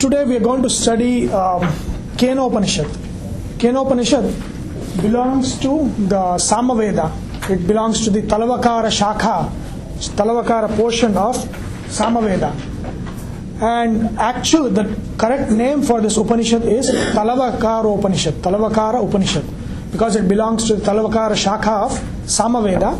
[0.00, 1.60] today we are going to study um,
[2.16, 2.88] Kenopanishad.
[3.58, 4.24] Kenopanishad
[5.02, 7.12] belongs to the Samaveda.
[7.50, 9.50] It belongs to the Talavakara Shakha,
[10.16, 11.36] Talavakara portion of
[11.88, 12.50] Samaveda.
[13.60, 19.44] And actually, the correct name for this Upanishad is Talavakara Upanishad, Talavakara Upanishad,
[19.92, 21.92] because it belongs to the Talavakara Shakha of
[22.24, 22.98] Samaveda.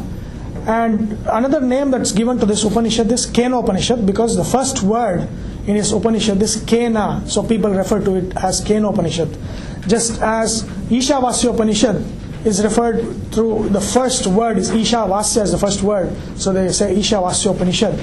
[0.67, 5.27] And another name that's given to this Upanishad is Kena Upanishad because the first word
[5.71, 9.29] in this Upanishad is Kena, so people refer to it as Kena Upanishad.
[9.87, 12.05] Just as Ishavasya Upanishad
[12.45, 16.95] is referred through the first word is Ishavasya as the first word, so they say
[16.95, 17.95] Ishavasya Upanishad.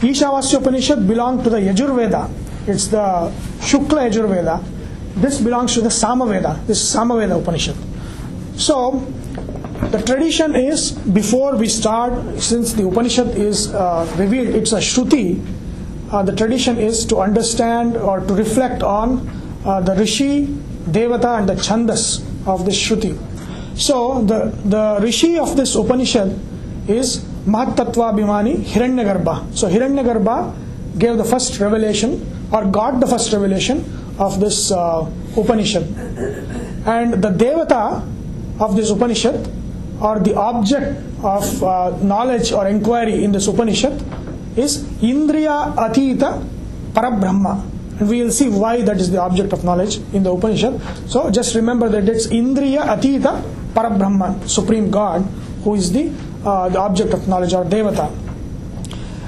[0.00, 2.30] Ishavasya Upanishad belong to the Yajurveda.
[2.66, 4.62] It's the Shukla Yajurveda.
[5.14, 6.66] This belongs to the Samaveda.
[6.66, 7.76] This is Samaveda Upanishad.
[8.56, 9.06] So
[9.92, 15.40] the tradition is before we start, since the Upanishad is uh, revealed, it's a Shruti.
[16.10, 19.28] Uh, the tradition is to understand or to reflect on
[19.64, 20.46] uh, the Rishi,
[20.86, 23.18] Devata, and the Chandas of this Shruti.
[23.76, 26.38] So the the Rishi of this Upanishad
[26.88, 29.56] is Mahatattva Bhimani Hiranyagarbha.
[29.56, 30.54] So Hiranyagarbha
[30.98, 33.84] gave the first revelation or got the first revelation
[34.18, 35.82] of this uh, Upanishad.
[36.86, 38.06] And the Devata
[38.60, 39.48] of this Upanishad
[40.00, 44.00] or the object of uh, knowledge or inquiry in this Upanishad
[44.56, 46.46] is Indriya Atita
[46.92, 47.70] Parabrahma.
[47.98, 50.80] And we will see why that is the object of knowledge in the Upanishad.
[51.08, 53.42] So just remember that it's Indriya Atita
[53.74, 55.22] Parabrahma, Supreme God,
[55.62, 56.12] who is the,
[56.44, 58.12] uh, the object of knowledge or Devata.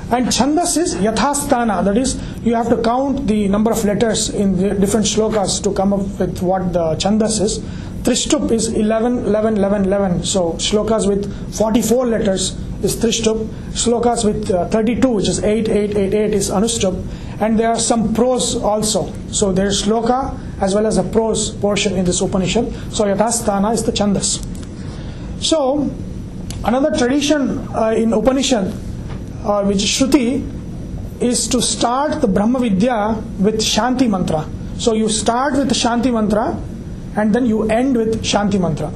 [0.09, 4.57] And Chandas is Yathasthana, that is, you have to count the number of letters in
[4.57, 7.59] the different shlokas to come up with what the Chandas is.
[8.05, 10.23] Trishtup is 11, 11, 11, 11.
[10.23, 13.47] So shlokas with 44 letters is Trishtup.
[13.73, 17.05] Slokas with uh, 32, which is 8, 8, 8, 8 is Anushtup.
[17.41, 19.13] And there are some prose also.
[19.31, 22.73] So there is sloka as well as a prose portion in this Upanishad.
[22.93, 24.45] So Yathasthana is the Chandas.
[25.43, 25.91] So
[26.65, 28.73] another tradition uh, in Upanishad,
[29.45, 30.53] uh, which is Shruti,
[31.21, 34.49] is to start the Brahma Vidya with Shanti Mantra.
[34.79, 36.59] So you start with Shanti Mantra
[37.17, 38.93] and then you end with Shanti Mantra.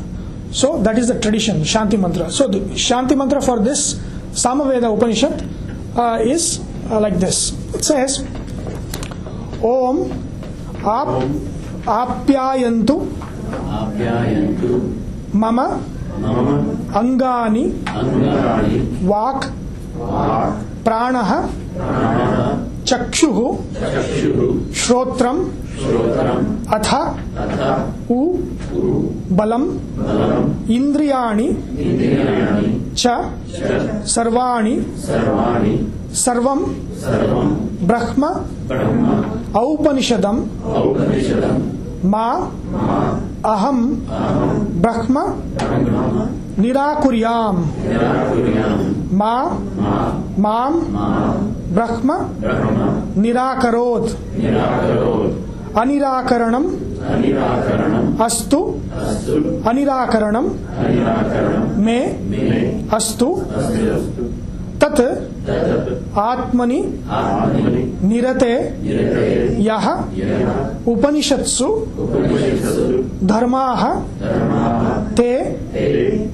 [0.52, 2.30] So that is the tradition, Shanti Mantra.
[2.30, 3.94] So the Shanti Mantra for this
[4.32, 5.48] Samaveda Upanishad
[5.96, 7.52] uh, is uh, like this.
[7.74, 8.26] It says,
[9.62, 10.10] Om
[10.84, 11.08] ap,
[11.86, 12.96] apyayantu
[15.32, 15.66] mama
[17.00, 17.64] అంగాని
[19.10, 19.46] వాక్
[20.86, 21.16] ప్రాణ
[22.90, 23.30] చక్షు
[24.80, 25.38] శ్రోత్రం
[26.74, 26.88] अथ
[28.12, 28.20] उ
[29.36, 29.64] बलम
[30.72, 31.48] इंद्रियाणि
[32.96, 33.04] च
[34.14, 34.74] सर्वाणि
[36.24, 36.60] सर्वं
[37.90, 38.22] ब्रह्म
[39.60, 40.36] औपनिषदम
[42.12, 42.26] मा
[43.46, 43.78] अहम
[44.84, 45.16] ब्रह्म
[46.62, 47.56] निराकुर्याम।
[49.18, 49.34] मा
[50.44, 50.74] माम
[51.76, 52.16] ब्रह्म
[53.22, 54.04] निराकरोत।
[55.78, 56.64] अनिराकरणम।
[58.24, 58.58] अस्तु।
[59.68, 60.44] अनिराकरणम।
[61.80, 63.42] में। अस्तु।
[64.82, 65.00] तत्
[66.18, 66.80] आत्मनि
[68.08, 68.52] निरते
[69.66, 69.86] यः
[70.92, 71.68] उपनिषत्सु
[73.32, 73.82] धर्माः
[75.16, 75.32] ते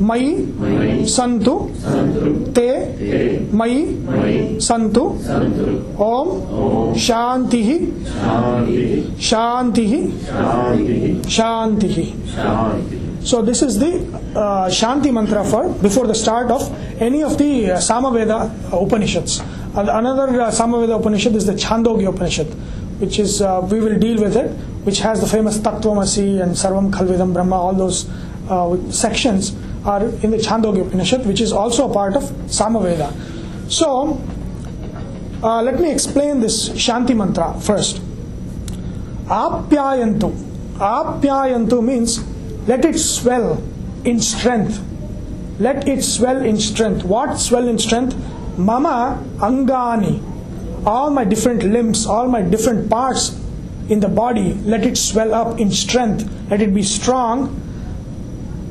[0.08, 1.54] मयि सन्तु
[2.56, 2.68] ते
[3.58, 3.80] मयि
[4.68, 5.04] सन्तु
[6.04, 7.62] ओम शांति
[9.30, 9.86] शांति
[11.36, 11.88] शांति
[13.26, 13.96] So this is the
[14.38, 16.62] uh, Shanti mantra for before the start of
[17.02, 19.40] any of the uh, Samaveda uh, Upanishads.
[19.74, 22.46] Another uh, Samaveda Upanishad is the Chandogya Upanishad,
[23.00, 24.52] which is uh, we will deal with it,
[24.84, 27.56] which has the famous Tattvamasi and Sarvam Kalvidam Brahma.
[27.56, 28.08] All those
[28.48, 33.10] uh, sections are in the Chandogya Upanishad, which is also a part of Samaveda.
[33.68, 34.22] So
[35.42, 38.00] uh, let me explain this Shanti mantra first.
[39.26, 40.30] Apyayantu.
[40.76, 42.35] Apyayantu means
[42.66, 43.62] let it swell
[44.04, 44.82] in strength.
[45.58, 47.04] Let it swell in strength.
[47.04, 48.16] What swell in strength?
[48.58, 50.22] Mama angani.
[50.86, 53.38] All my different limbs, all my different parts
[53.88, 56.28] in the body, let it swell up in strength.
[56.50, 57.60] Let it be strong.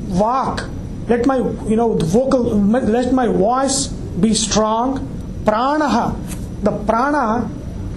[0.07, 0.69] Vak.
[1.07, 4.99] Let my you know vocal let my voice be strong.
[5.43, 6.15] Pranaha.
[6.63, 7.49] The prana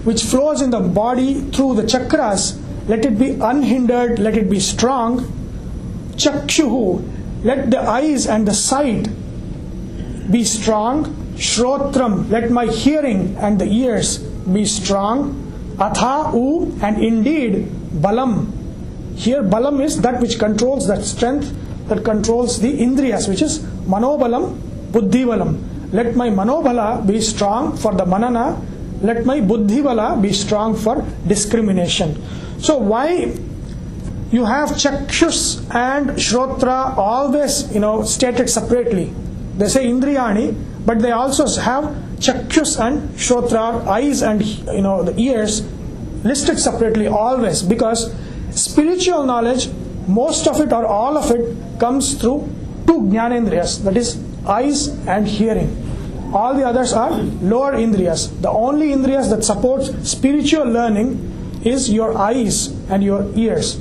[0.03, 2.57] which flows in the body through the chakras,
[2.87, 5.38] let it be unhindered, let it be strong.
[6.19, 9.07] Chakshuhu, let the eyes and the sight
[10.29, 11.15] be strong.
[11.35, 15.45] Shrotram, let my hearing and the ears be strong.
[15.79, 17.65] Atha, U, and indeed,
[18.03, 18.51] Balam.
[19.15, 21.55] Here, Balam is that which controls that strength
[21.87, 24.59] that controls the Indriyas, which is Manobalam,
[24.91, 25.91] Buddhibalam.
[25.91, 28.61] Let my Manobala be strong for the Manana,
[29.01, 32.21] let my Buddhivala be strong for discrimination.
[32.59, 33.35] So, why
[34.31, 39.13] you have chakshus and shrotra always you know stated separately.
[39.57, 40.55] They say indriyani
[40.85, 41.85] but they also have
[42.19, 45.61] chakshus and shrotra eyes and you know the ears
[46.23, 48.13] listed separately always because
[48.51, 49.69] spiritual knowledge
[50.07, 52.47] most of it or all of it comes through
[52.85, 55.69] two jnanendriyas that is eyes and hearing.
[56.33, 57.11] All the others are
[57.41, 58.41] lower indriyas.
[58.41, 63.79] The only indriyas that supports spiritual learning is your eyes and your ears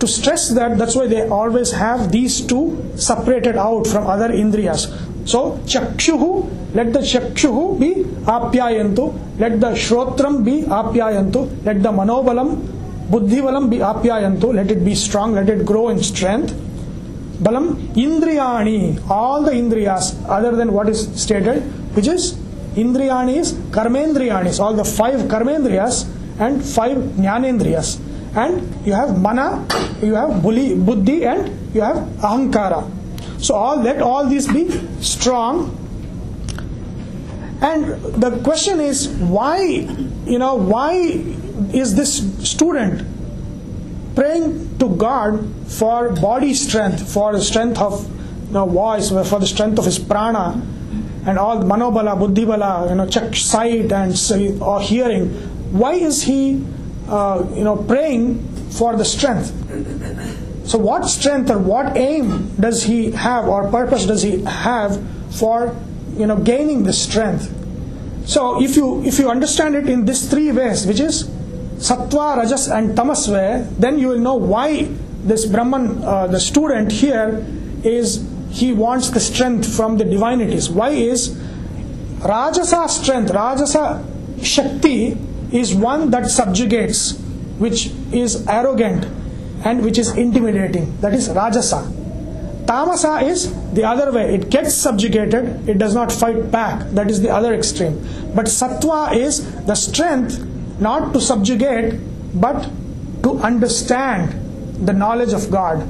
[0.00, 2.64] to stress that that's why they always have these two
[2.96, 4.82] separated out from other indriyas.
[5.28, 7.90] So chakshuhu let the chakshuhu be
[8.36, 9.04] apyayantu
[9.38, 12.56] let the shrotram be apyayantu let the manobalam
[13.08, 16.52] buddhivalam be apyayantu let it be strong let it grow in strength.
[17.42, 21.62] Balam indriyani all the indriyas other than what is stated
[21.96, 22.34] which is
[22.74, 26.08] indriyani is karmendriyanis all the five karmendriyas
[26.38, 27.98] and five jnanendriyas
[28.34, 29.66] and you have mana,
[30.02, 32.90] you have buddhi, and you have ahankara.
[33.40, 34.70] So all let all these be
[35.00, 35.80] strong.
[37.60, 37.86] And
[38.20, 39.60] the question is why,
[40.26, 40.94] you know, why
[41.72, 43.06] is this student
[44.14, 48.08] praying to God for body strength, for the strength of
[48.48, 50.60] you know, voice, for the strength of his prana,
[51.26, 54.14] and all manobala, buddhibala, you know, check sight and
[54.60, 55.30] or hearing.
[55.72, 56.64] Why is he
[57.08, 59.52] uh, you know, praying for the strength.
[60.66, 65.76] So, what strength or what aim does he have, or purpose does he have for,
[66.16, 67.52] you know, gaining the strength?
[68.26, 71.24] So, if you if you understand it in these three ways, which is
[71.76, 74.88] sattva, rajas, and tamas way, then you will know why
[75.24, 77.44] this Brahman, uh, the student here,
[77.82, 80.70] is he wants the strength from the divinities.
[80.70, 81.36] Why is
[82.20, 84.02] rajasa strength, rajasa
[84.42, 85.18] shakti
[85.52, 87.18] is one that subjugates,
[87.58, 89.06] which is arrogant
[89.64, 90.98] and which is intimidating.
[91.00, 92.02] That is Rajasa.
[92.66, 94.34] Tamasa is the other way.
[94.34, 96.88] It gets subjugated, it does not fight back.
[96.90, 97.98] That is the other extreme.
[98.34, 100.44] But Sattva is the strength
[100.80, 102.00] not to subjugate
[102.34, 102.68] but
[103.22, 105.86] to understand the knowledge of God.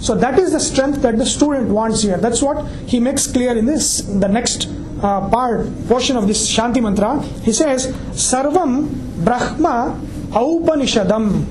[0.00, 2.16] So that is the strength that the student wants here.
[2.16, 4.68] That's what he makes clear in this, the next
[5.02, 7.20] uh, part, portion of this Shanti Mantra.
[7.42, 8.88] He says, Sarvam
[9.24, 10.00] Brahma
[10.30, 11.44] Aupanishadam.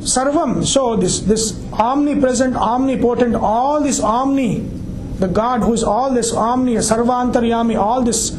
[0.00, 4.60] Sarvam, so this, this omnipresent, omnipotent, all this omni,
[5.18, 8.30] the God who is all this omni, Sarvantaryami, all these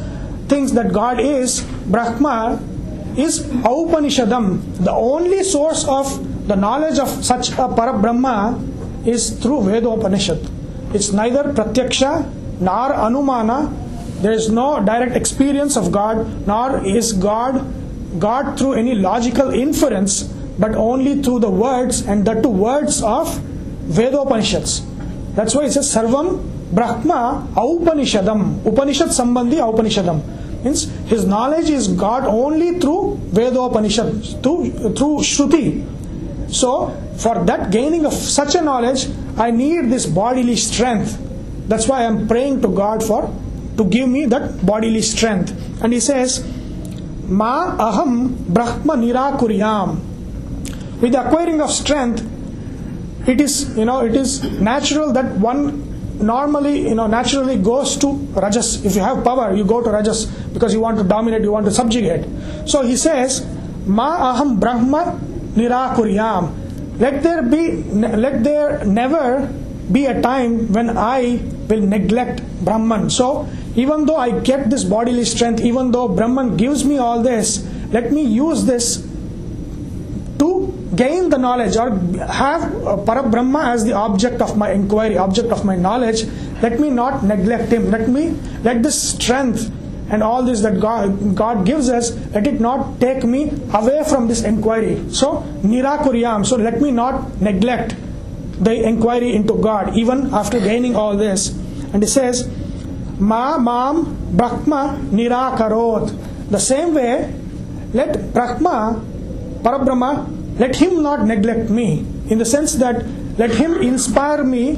[0.48, 2.60] things that God is, Brahma
[3.18, 4.84] is Aupanishadam.
[4.84, 10.50] The only source of the knowledge of such a Parabrahma is through Vedopanishad.
[10.94, 13.74] It's neither Pratyaksha nor Anumana.
[14.22, 17.66] There is no direct experience of God, nor is God
[18.18, 23.28] God through any logical inference, but only through the words and the two words of
[23.88, 24.86] Vedopanishads.
[25.36, 28.66] That's why it says Sarvam Brahma Aupanishadam.
[28.66, 30.64] Upanishad Sambandhi Aupanishadam.
[30.64, 35.86] Means his knowledge is God only through Vedopanishad, through, through Shruti.
[36.54, 39.07] So, for that gaining of such a knowledge,
[39.38, 41.18] I need this bodily strength.
[41.69, 43.30] That's why I am praying to God for
[43.78, 45.54] to give me that bodily strength.
[45.83, 46.44] And he says,
[47.28, 49.99] Ma aham brahma nirakuryam.
[50.99, 52.26] With the acquiring of strength,
[53.28, 55.85] it is you know it is natural that one
[56.26, 58.83] normally you know naturally goes to rajas.
[58.83, 61.68] If you have power, you go to rajas because you want to dominate, you want
[61.68, 62.26] to subjugate.
[62.68, 63.45] So he says,
[63.85, 65.19] Ma aham brahma
[65.54, 66.97] nirakuryam.
[66.97, 69.47] Let there be let there never
[69.92, 73.09] be a time when I will neglect Brahman.
[73.09, 77.66] So even though I get this bodily strength, even though Brahman gives me all this,
[77.92, 79.07] let me use this
[80.40, 81.92] to gain the knowledge or
[82.26, 82.61] have
[83.06, 86.23] Parabrahma as the object of my inquiry, object of my knowledge.
[86.61, 87.92] Let me not neglect him.
[87.92, 88.31] Let me
[88.64, 89.71] let this strength
[90.09, 94.28] and all this that God, God gives us, let it not take me away from
[94.28, 95.07] this inquiry.
[95.11, 96.45] So, nirakuryam.
[96.45, 97.95] So, let me not neglect
[98.59, 101.58] the inquiry into God even after gaining all this.
[101.94, 102.48] And he says,
[103.19, 106.50] Ma Mam Brahma Nirakarot.
[106.50, 107.34] The same way,
[107.94, 109.02] let Brahma,
[109.62, 112.06] Parabrahma, let him not neglect me.
[112.30, 113.06] In the sense that
[113.38, 114.72] let him inspire me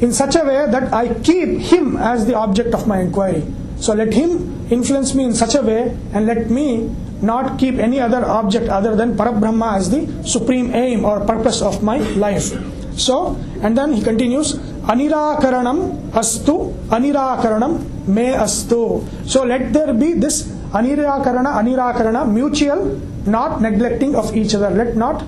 [0.00, 3.44] in such a way that I keep him as the object of my inquiry.
[3.78, 8.00] So let him influence me in such a way and let me not keep any
[8.00, 12.52] other object other than Parabrahma as the supreme aim or purpose of my life.
[12.98, 14.54] So, and then he continues,
[14.86, 19.04] Anirakaranam astu, Anirakaranam me astu.
[19.28, 24.70] So let there be this Anirakarana, Anirakarana, mutual, not neglecting of each other.
[24.70, 25.24] Let not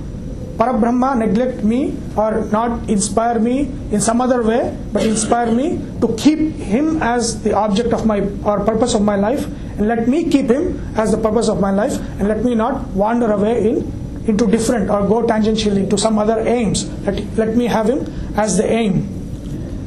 [0.59, 6.15] Parabrahma neglect me or not inspire me in some other way, but inspire me to
[6.17, 9.47] keep him as the object of my or purpose of my life,
[9.79, 12.89] and let me keep him as the purpose of my life, and let me not
[12.89, 13.93] wander away in
[14.27, 16.85] into different or go tangentially to some other aims.
[17.05, 18.05] Let, let me have him
[18.37, 19.18] as the aim.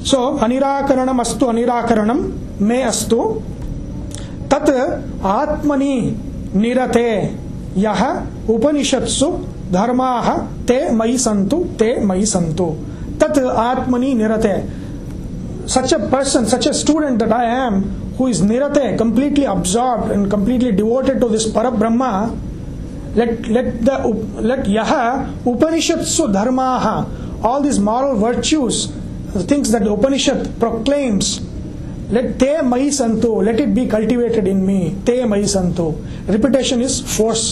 [0.10, 2.20] सो अनिराकरणम अस्तु अनिराकरणम
[2.67, 3.17] मे अस्तु
[4.51, 4.70] तत्
[5.31, 5.96] आत्मनि
[6.62, 7.10] निरते
[7.77, 8.01] यह
[8.53, 9.27] उपनिषत्सु
[9.74, 10.29] धर्माः
[10.67, 12.65] ते मयि सन्तु ते मयि सन्तु
[13.22, 14.55] तत् आत्मनि निरते
[15.74, 17.79] such a person such a student that I am
[18.20, 22.10] who is निरते completely absorbed and completely devoted to this Parabrahma
[23.17, 24.01] let let the
[24.50, 24.91] let यह
[25.53, 26.89] उपनिषत्सु धर्माः
[27.50, 28.86] all this moral virtues
[29.33, 31.41] the things that the upanishad proclaims
[32.15, 35.85] let te mai santu let it be cultivated in me te mai santu
[36.27, 37.45] repetition is force.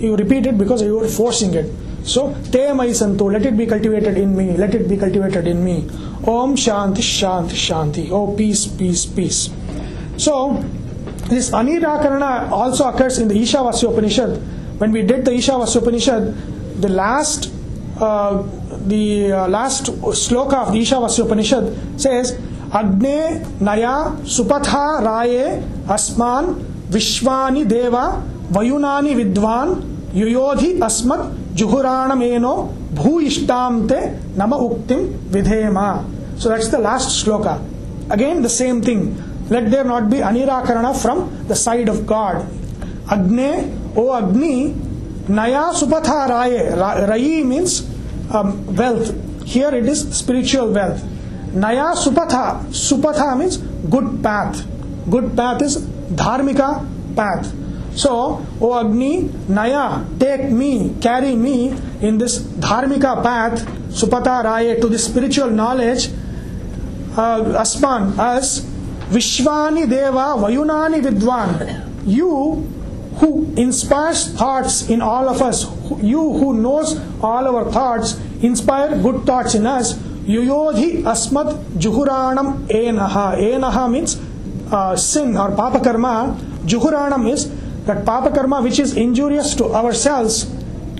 [0.00, 1.66] You repeat it because you are forcing it.
[2.04, 5.62] So te mai santu let it be cultivated in me let it be cultivated in
[5.62, 5.76] me.
[6.24, 8.10] Om shanti shanti shanti.
[8.10, 9.50] Oh peace peace peace.
[10.16, 10.64] So
[11.28, 14.40] this anirakarana also occurs in the ishavasya upanishad.
[14.80, 17.52] When we did the ishavasya upanishad the last
[18.00, 18.42] uh,
[18.88, 22.32] the uh, last sloka of the Ishavasya Upanishad says,
[22.72, 26.54] Agne Naya Supatha Raye Asman
[26.88, 36.04] Vishwani Deva Vayunani Vidvan Yuyodhi Asmat Juhuranam Eno Bhuishtamte Nama Uktim Vidhema.
[36.38, 37.62] So that's the last sloka.
[38.10, 39.16] Again, the same thing.
[39.48, 42.46] Let there not be anirakarana from the side of God.
[43.10, 44.74] Agne, O Agni,
[45.28, 46.74] Naya Supatha Raye.
[47.08, 47.97] rai means
[48.32, 51.02] um, wealth here it is spiritual wealth
[51.52, 52.60] Naya Supatha.
[52.68, 54.66] Supatha means good path.
[55.08, 55.78] Good path is
[56.12, 56.84] Dharmika
[57.16, 57.52] path.
[57.96, 61.70] So, O Agni, Naya, take me, carry me
[62.00, 66.08] in this Dharmika path, Supata Raya, to the spiritual knowledge,
[67.16, 68.60] uh, Asman, as
[69.10, 72.06] Vishwani Deva Vayunani Vidwan.
[72.06, 72.54] You
[73.16, 75.64] who inspires thoughts in all of us,
[76.02, 79.94] you who knows all our thoughts, inspire good thoughts in us,
[80.28, 83.36] Yuyodhi Asmat Juhuranam Enaha.
[83.38, 84.20] Enaha means
[84.70, 86.38] uh, sin or Papa Karma.
[86.66, 87.48] Juhuranam is
[87.86, 90.44] that Papa Karma which is injurious to ourselves.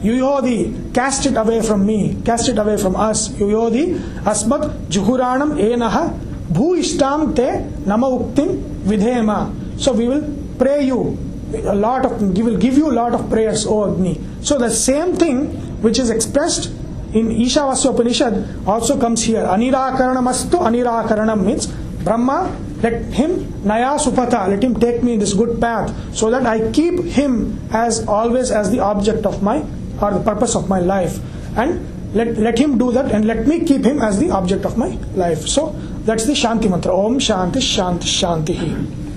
[0.00, 3.28] Yuyodhi, cast it away from me, cast it away from us.
[3.30, 6.18] Yuyodhi Asmat Juhuranam Enaha.
[6.48, 9.52] Bhu Ishtam Te Nama Uktim Vidhema.
[9.78, 11.18] So we will pray you
[11.54, 14.18] a lot of, we will give you a lot of prayers, O Agni.
[14.42, 15.48] So the same thing
[15.82, 16.70] which is expressed
[17.14, 19.42] in Ishavasya Upanishad also comes here.
[19.44, 21.66] Anirakaranam astu anirakaranam means
[22.04, 26.46] Brahma, let him Naya Supata, let him take me in this good path so that
[26.46, 29.64] I keep him as always as the object of my
[30.00, 31.18] or the purpose of my life.
[31.56, 34.78] And let, let him do that and let me keep him as the object of
[34.78, 35.46] my life.
[35.48, 35.70] So
[36.04, 36.94] that's the Shanti mantra.
[36.96, 39.07] Om Shanti Shanti Shanti.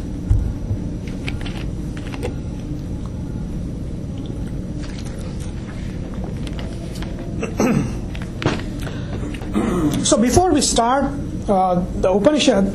[10.11, 11.05] So before we start
[11.47, 12.65] uh, the Upanishad,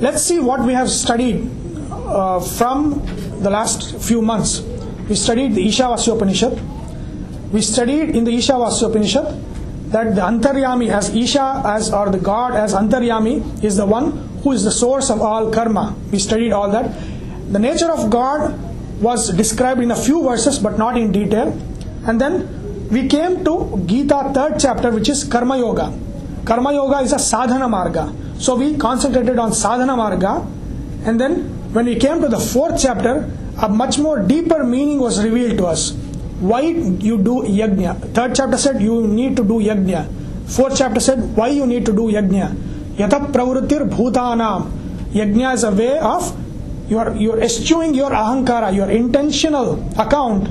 [0.00, 1.50] let's see what we have studied
[1.90, 3.04] uh, from
[3.42, 4.62] the last few months.
[5.06, 6.58] We studied the Ishavasya Upanishad.
[7.52, 9.26] We studied in the Ishavasya Upanishad
[9.92, 14.12] that the Antaryami as Isha as or the God as Antaryami is the one
[14.42, 15.94] who is the source of all karma.
[16.10, 16.90] We studied all that.
[17.52, 18.58] The nature of God
[19.02, 21.52] was described in a few verses but not in detail.
[22.06, 25.92] And then we came to Gita third chapter which is Karma Yoga.
[26.44, 28.12] Karma Yoga is a sadhana marga.
[28.40, 30.46] So we concentrated on sadhana marga
[31.06, 33.30] and then when we came to the fourth chapter
[33.62, 35.92] a much more deeper meaning was revealed to us.
[36.40, 38.12] Why you do yajna?
[38.14, 40.06] Third chapter said you need to do yajna.
[40.46, 42.54] Fourth chapter said why you need to do yajna.
[42.96, 44.70] Yata pravrutir bhutanam.
[45.12, 46.36] Yajna is a way of
[46.88, 50.48] you are you are eschewing your ahankara, your intentional account.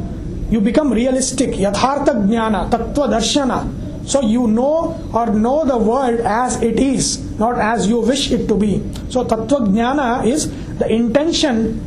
[0.50, 1.52] You become realistic.
[1.52, 3.83] Yathartha jnana, tattva darshana.
[4.06, 8.48] So you know or know the world as it is, not as you wish it
[8.48, 8.84] to be.
[9.10, 11.80] So tattva is the intention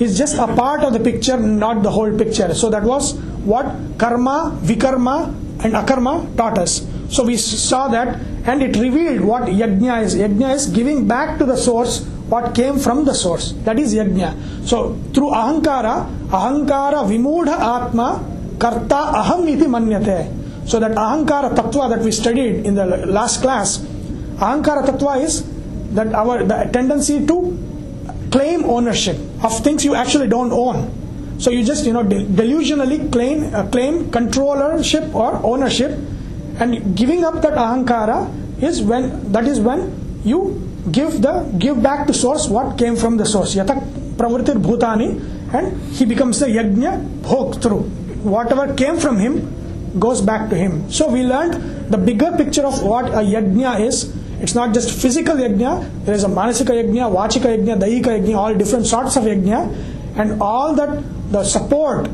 [0.00, 2.54] is just a part of the picture, not the whole picture.
[2.54, 3.66] So that was what
[3.98, 5.34] karma, vikarma,
[5.64, 6.86] and akarma taught us.
[7.10, 10.14] So we saw that and it revealed what yajna is.
[10.14, 13.52] Yajna is giving back to the source what came from the source.
[13.64, 14.66] That is yajna.
[14.66, 18.24] So through ahankara, ahankara vimudha atma
[18.58, 20.47] karta aham iti manyate.
[20.68, 23.78] So that ahankara tattva that we studied in the last class,
[24.36, 25.42] ahankara tattva is
[25.94, 27.36] that our the tendency to
[28.30, 31.38] claim ownership of things you actually don't own.
[31.38, 35.92] So you just you know de- delusionally claim uh, claim controllership or ownership,
[36.60, 40.60] and giving up that ahankara is when that is when you
[40.92, 43.54] give the give back to source what came from the source.
[43.54, 43.80] Yatak
[44.16, 47.88] pravritir bhutani, and he becomes the yajna bhoktru.
[48.22, 49.54] Whatever came from him
[49.98, 50.90] goes back to him.
[50.90, 54.14] So we learned the bigger picture of what a yajna is.
[54.40, 56.04] It's not just physical yajna.
[56.04, 60.40] There is a manasika yajna, vachika yajna, daika yajna, all different sorts of yajna, and
[60.40, 61.02] all that
[61.32, 62.08] the support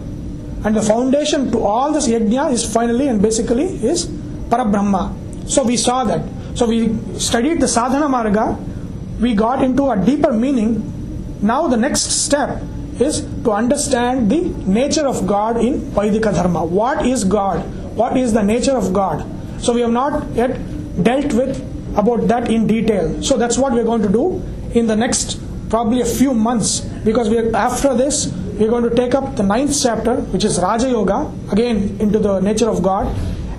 [0.65, 4.07] and the foundation to all this yajna is finally and basically is
[4.49, 5.15] parabrahma.
[5.49, 6.25] So we saw that.
[6.55, 8.59] So we studied the sadhana marga.
[9.21, 10.91] We got into a deeper meaning.
[11.43, 12.63] Now the next step
[13.01, 16.65] is to understand the nature of God in Vaidika Dharma.
[16.65, 17.61] What is God?
[17.97, 19.25] What is the nature of God?
[19.61, 20.59] So we have not yet
[21.03, 21.61] dealt with
[21.97, 23.23] about that in detail.
[23.23, 24.43] So that's what we're going to do
[24.75, 28.95] in the next probably a few months because we are, after this we're going to
[28.95, 33.07] take up the ninth chapter which is Raja Yoga again into the nature of God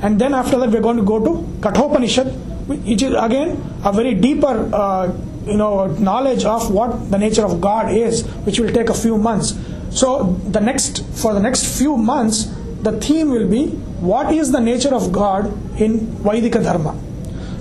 [0.01, 2.27] and then after that we're going to go to Kathopanishad
[2.67, 5.11] which is again a very deeper uh,
[5.45, 9.17] you know knowledge of what the nature of God is which will take a few
[9.17, 9.53] months.
[9.91, 12.45] So the next for the next few months
[12.81, 13.67] the theme will be
[14.09, 15.45] what is the nature of God
[15.79, 16.99] in Vaidika Dharma?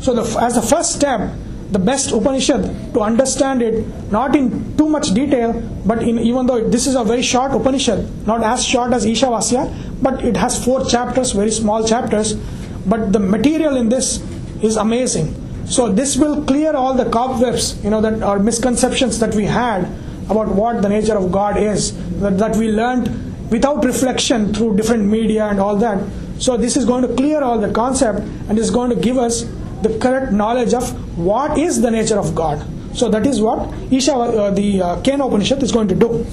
[0.00, 1.32] So the, as the first step
[1.70, 5.52] the best Upanishad to understand it not in too much detail
[5.84, 10.02] but in even though this is a very short Upanishad not as short as Ishavasya
[10.02, 12.34] but it has four chapters very small chapters.
[12.86, 14.22] But the material in this
[14.62, 19.44] is amazing so this will clear all the cobwebs you know that misconceptions that we
[19.44, 19.84] had
[20.30, 25.04] about what the nature of God is that, that we learned without reflection through different
[25.04, 26.02] media and all that
[26.38, 29.44] so this is going to clear all the concept and is going to give us
[29.82, 30.84] the correct knowledge of
[31.18, 32.64] what is the nature of God.
[32.96, 36.26] So that is what Isha, uh, the uh, Kena Upanishad is going to do.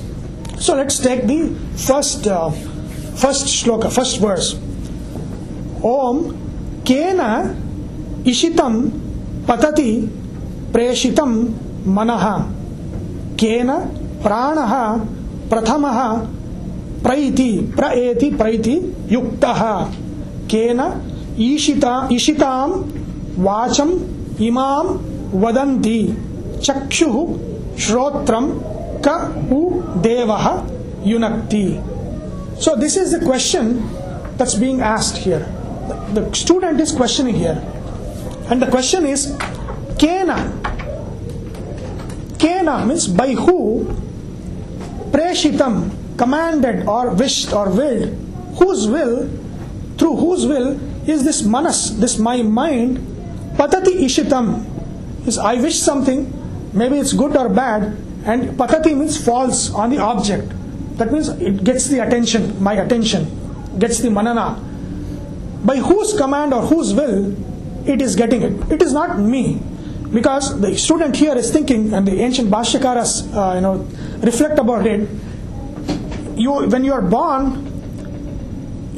[0.60, 4.54] So let's take the first uh, first shloka, first verse.
[5.84, 6.38] Om
[6.84, 7.56] Kena
[8.24, 9.11] Ishitam
[9.52, 9.92] पतति
[10.74, 11.34] प्रेषितम्
[11.88, 12.26] मनः।
[13.40, 13.72] केन?
[14.24, 14.74] प्राणः
[15.50, 16.00] प्रथमः।
[17.04, 18.76] प्रैति। प्र एति प्रैति
[19.12, 19.62] युक्तः।
[20.52, 20.82] केन?
[21.40, 22.74] ईशिता ईशिताम्
[23.44, 23.92] वाचम्
[29.08, 29.10] क
[29.54, 29.70] उ
[30.02, 30.48] देवः
[31.06, 31.66] युनक्ति।
[32.62, 33.74] So this is the question
[34.40, 35.44] that's being asked here
[36.16, 37.81] the student is questioning here
[38.50, 39.36] and the question is
[40.02, 40.38] kena
[42.38, 43.86] kena means by who
[45.12, 48.10] preshitam commanded or wished or willed
[48.58, 49.30] whose will
[49.98, 53.00] through whose will is this manas this my mind
[53.62, 54.66] Patati ishitam
[55.28, 56.32] is I wish something,
[56.74, 60.52] maybe it's good or bad, and patati means falls on the object.
[60.98, 63.28] That means it gets the attention, my attention,
[63.78, 64.58] gets the manana.
[65.64, 67.36] By whose command or whose will
[67.88, 68.72] it is getting it?
[68.72, 69.62] It is not me.
[70.14, 73.88] Because the student here is thinking, and the ancient Bhashyakaras, uh, you know,
[74.20, 75.08] reflect about it.
[76.36, 77.70] You, when you are born,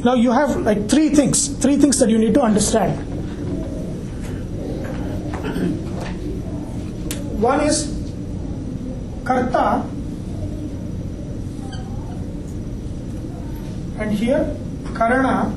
[0.02, 2.98] now you have like three things, three things that you need to understand.
[7.40, 7.92] One is
[9.24, 9.86] karta,
[13.98, 14.56] and here
[14.94, 15.52] karana,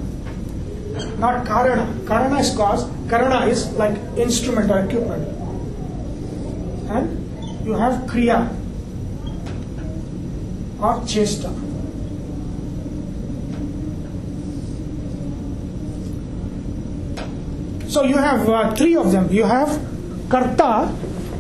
[1.20, 1.86] not karana.
[2.06, 5.28] Karana is cause, karana is like instrument or equipment.
[6.90, 8.50] And you have kriya
[10.80, 11.52] or chesta.
[17.90, 19.32] So you have uh, three of them.
[19.32, 19.70] You have
[20.30, 20.94] karta,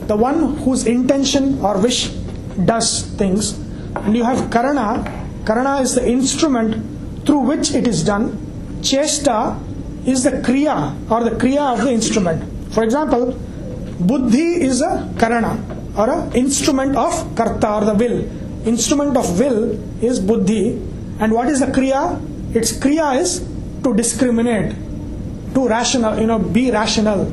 [0.07, 2.09] the one whose intention or wish
[2.65, 3.51] does things,
[3.95, 5.05] and you have karana.
[5.43, 8.46] Karana is the instrument through which it is done.
[8.81, 9.59] Chesta
[10.05, 12.43] is the kriya or the kriya of the instrument.
[12.73, 13.33] For example,
[13.99, 18.67] buddhi is a karana or an instrument of karta or the will.
[18.67, 20.73] Instrument of will is buddhi,
[21.19, 22.21] and what is the kriya?
[22.55, 23.39] Its kriya is
[23.83, 24.75] to discriminate,
[25.53, 27.31] to rational, you know, be rational,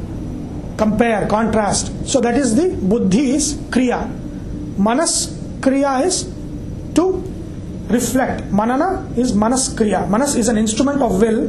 [0.77, 1.93] compare, contrast.
[2.09, 4.09] So that is the buddhi is kriya.
[4.79, 5.29] Manas
[5.61, 6.34] kriya is
[7.95, 8.45] reflect.
[8.61, 10.09] Manana is manas kriya.
[10.09, 11.41] Manas is an instrument of will,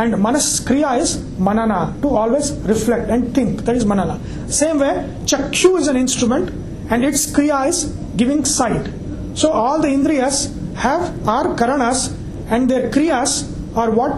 [0.00, 3.64] and manas kriya is manana to always reflect and think.
[3.64, 4.20] That is manana.
[4.48, 4.94] Same way,
[5.32, 6.50] chakshu is an instrument,
[6.90, 7.84] and its kriya is
[8.16, 8.88] giving sight.
[9.34, 10.38] So all the indriyas
[10.76, 12.14] have are karanas
[12.48, 13.44] and their kriyas
[13.76, 14.12] are what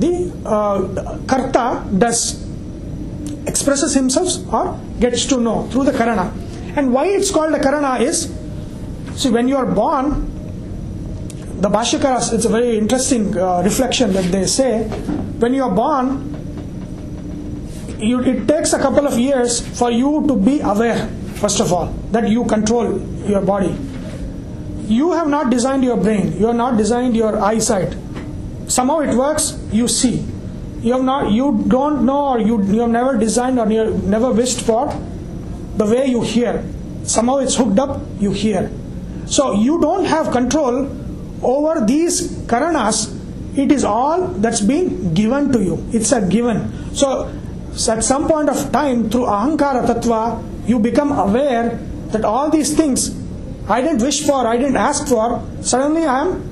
[0.00, 2.42] the uh, karta does
[3.46, 6.32] expresses himself or gets to know through the karana.
[6.76, 8.32] And why it's called a karana is
[9.20, 10.33] see when you are born
[11.60, 14.84] the Bhashyakaras, it's a very interesting uh, reflection that they say
[15.38, 16.30] when you are born
[17.98, 21.86] you, it takes a couple of years for you to be aware first of all
[22.10, 23.74] that you control your body.
[24.86, 27.96] You have not designed your brain you have not designed your eyesight.
[28.66, 30.24] Somehow it works you see.
[30.80, 34.32] You have not you don't know or you, you have never designed or you never
[34.32, 34.88] wished for
[35.76, 36.64] the way you hear.
[37.04, 38.70] Somehow it's hooked up you hear.
[39.26, 41.03] So you don't have control
[41.44, 42.20] over these
[42.52, 43.10] karanas
[43.56, 46.60] it is all that's been given to you it's a given
[46.94, 47.30] so
[47.76, 51.76] so at some point of time, through ahankara tattva, you become aware
[52.12, 53.14] that all these things
[53.68, 56.50] I didn't wish for, I didn't ask for, suddenly I am,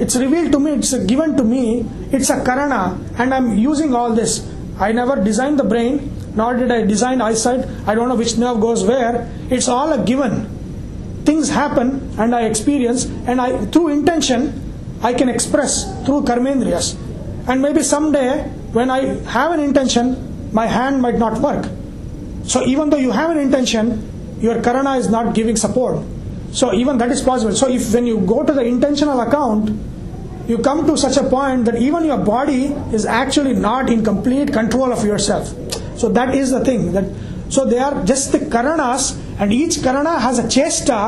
[0.00, 4.12] it's revealed to me, it's given to me, it's a karana, and I'm using all
[4.12, 4.50] this.
[4.80, 8.60] I never designed the brain, nor did I design eyesight, I don't know which nerve
[8.60, 10.50] goes where, it's all a given.
[11.24, 14.60] Things happen and I experience, and I through intention,
[15.02, 16.96] I can express through karmendriyas.
[17.48, 21.68] And maybe someday, when I have an intention, my hand might not work.
[22.44, 26.04] So even though you have an intention, your karana is not giving support.
[26.52, 27.54] So even that is possible.
[27.54, 29.70] So if when you go to the intentional account,
[30.46, 34.52] you come to such a point that even your body is actually not in complete
[34.52, 35.54] control of yourself.
[35.98, 37.04] So that is the thing that
[37.54, 39.04] so they are just the karanas
[39.38, 41.00] and each karana has a chesta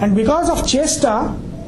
[0.00, 1.14] and because of chesta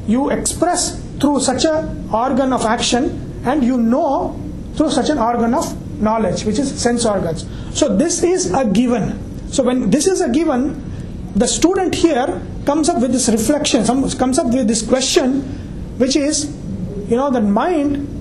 [0.07, 0.83] you express
[1.19, 1.75] through such a
[2.11, 3.07] organ of action
[3.45, 4.39] and you know
[4.75, 5.67] through such an organ of
[6.01, 7.45] knowledge, which is sense organs.
[7.77, 9.51] So this is a given.
[9.51, 10.63] So when this is a given,
[11.35, 15.41] the student here comes up with this reflection, comes up with this question,
[15.97, 16.45] which is,
[17.09, 18.15] you know, that mind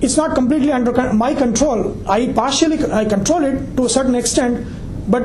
[0.00, 1.96] it's not completely under my control.
[2.08, 4.66] I partially I control it to a certain extent,
[5.08, 5.22] but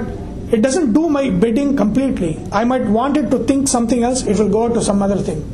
[0.51, 2.39] it doesn't do my bidding completely.
[2.51, 5.47] I might want it to think something else, it will go to some other thing.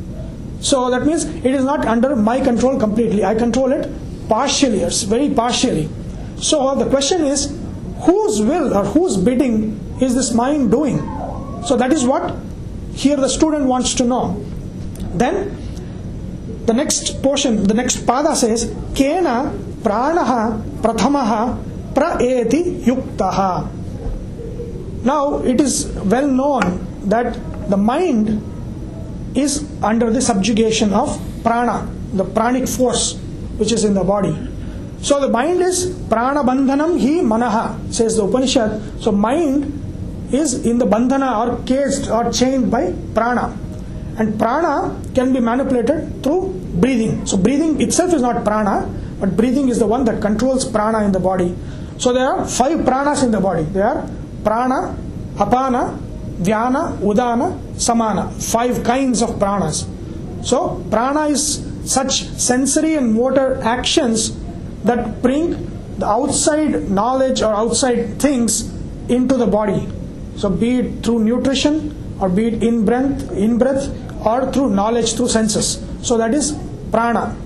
[0.60, 3.24] So that means it is not under my control completely.
[3.24, 3.88] I control it
[4.28, 5.88] partially, or very partially.
[6.36, 7.56] So the question is,
[8.00, 10.98] whose will or whose bidding is this mind doing?
[11.64, 12.36] So that is what
[12.92, 14.44] here the student wants to know.
[15.14, 15.56] Then
[16.66, 21.62] the next portion, the next pada says, Kena pranaha prathamaha
[21.94, 23.77] praeti yuktaha.
[25.04, 27.38] Now it is well known that
[27.70, 28.42] the mind
[29.36, 33.14] is under the subjugation of prana, the pranic force
[33.58, 34.36] which is in the body.
[35.00, 39.02] So the mind is prana bandhanam hi manaha, says the Upanishad.
[39.02, 39.72] So mind
[40.32, 43.56] is in the bandhana or caged or chained by prana.
[44.18, 47.24] And prana can be manipulated through breathing.
[47.24, 51.12] So breathing itself is not prana, but breathing is the one that controls prana in
[51.12, 51.54] the body.
[51.98, 53.62] So there are five pranas in the body.
[53.62, 54.08] They are
[54.44, 54.96] prana,
[55.34, 55.98] apana,
[56.40, 58.30] vyana, udana, samana.
[58.30, 59.86] Five kinds of pranas.
[60.44, 64.36] So prana is such sensory and motor actions
[64.84, 68.72] that bring the outside knowledge or outside things
[69.08, 69.88] into the body.
[70.36, 73.88] So be it through nutrition or be it in breath, in breath
[74.24, 75.84] or through knowledge through senses.
[76.02, 76.56] So that is
[76.92, 77.36] prana.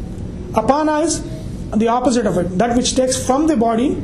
[0.53, 1.23] Apana is
[1.71, 4.03] the opposite of it, that which takes from the body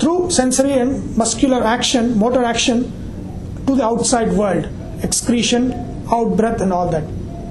[0.00, 2.84] through sensory and muscular action, motor action
[3.66, 4.68] to the outside world,
[5.02, 5.72] excretion,
[6.10, 7.04] out breath and all that.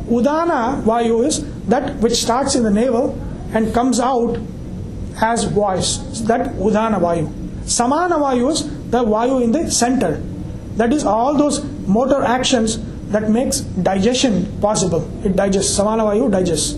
[0.07, 3.17] Udana Vayu is that which starts in the navel
[3.53, 4.38] and comes out
[5.21, 5.97] as voice.
[6.21, 7.31] That Udana Vayu.
[7.69, 10.21] Samana Vayu is the Vayu in the center.
[10.75, 15.07] That is all those motor actions that makes digestion possible.
[15.25, 15.75] It digests.
[15.75, 16.73] Samana Vayu digests.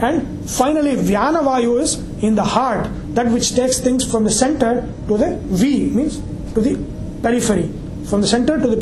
[0.00, 2.86] And finally, Vyana Vayu is in the heart,
[3.16, 6.20] that which takes things from the center to the V, means
[6.52, 6.76] to the
[7.22, 7.72] periphery.
[8.04, 8.76] From the center to the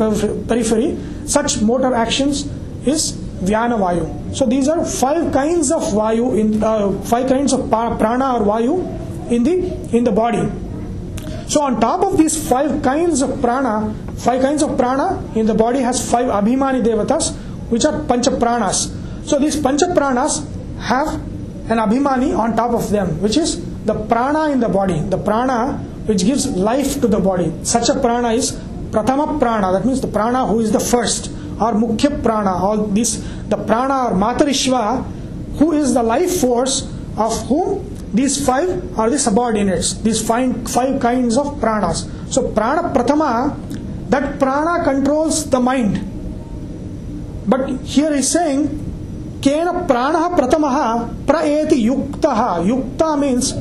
[0.49, 2.47] periphery, such motor actions
[2.85, 3.12] is
[3.47, 4.35] Vyana Vayu.
[4.35, 9.31] So these are five kinds of Vayu, in, uh, five kinds of prana or Vayu
[9.31, 10.42] in the in the body.
[11.47, 15.55] So on top of these five kinds of prana, five kinds of prana in the
[15.55, 17.37] body has five abhimani devatas,
[17.70, 18.90] which are pancha pranas.
[19.27, 20.42] So these pancha pranas
[20.81, 21.14] have
[21.70, 25.79] an abhimani on top of them, which is the prana in the body, the prana
[26.07, 27.53] which gives life to the body.
[27.62, 28.53] Such a prana is
[28.90, 31.29] pratama prana, that means the prana who is the first,
[31.61, 33.16] or mukhya prana, all this
[33.49, 35.05] the prana or matarishva,
[35.59, 41.01] who is the life force of whom these five are the subordinates, these five, five
[41.01, 42.07] kinds of pranas.
[42.33, 43.59] So, prana pratama,
[44.11, 46.12] that prana controls the mind.
[47.47, 48.85] But here he's saying,
[49.44, 52.64] Kena pranaha pratamaha praeti yuktaha.
[52.64, 53.53] Yukta means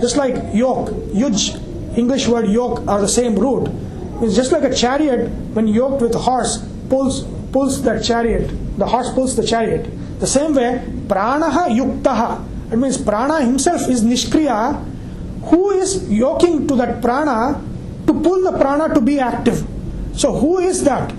[0.00, 1.62] just like yoke, yuj,
[1.96, 3.70] English word yoke are the same root.
[4.22, 8.50] It's just like a chariot when yoked with a horse pulls pulls that chariot.
[8.78, 9.88] The horse pulls the chariot.
[10.20, 12.72] The same way, pranaha yuktaha.
[12.72, 14.84] It means prana himself is nishkriya.
[15.48, 17.62] Who is yoking to that prana
[18.06, 19.64] to pull the prana to be active?
[20.14, 21.14] So who is that?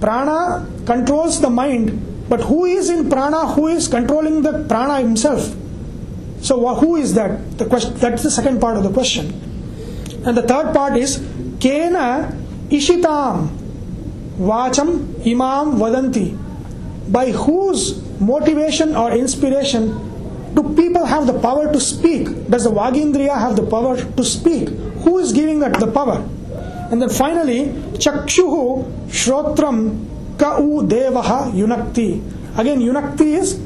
[0.00, 3.46] Prana controls the mind, but who is in prana?
[3.54, 5.54] Who is controlling the prana himself?
[6.42, 7.56] So who is that?
[7.58, 7.94] The question.
[7.94, 9.30] That's the second part of the question.
[10.26, 11.18] And the third part is
[11.62, 12.34] kena
[12.68, 13.48] ishitam
[14.38, 16.36] vacham imam vadanti.
[17.10, 20.10] By whose motivation or inspiration
[20.54, 22.26] do people have the power to speak?
[22.50, 24.68] Does the Vagindriya have the power to speak?
[25.04, 26.28] Who is giving that the power?
[26.90, 32.20] And then finally, chakshuhu shrotram kau devaha yunakti.
[32.58, 33.58] Again, yunakti is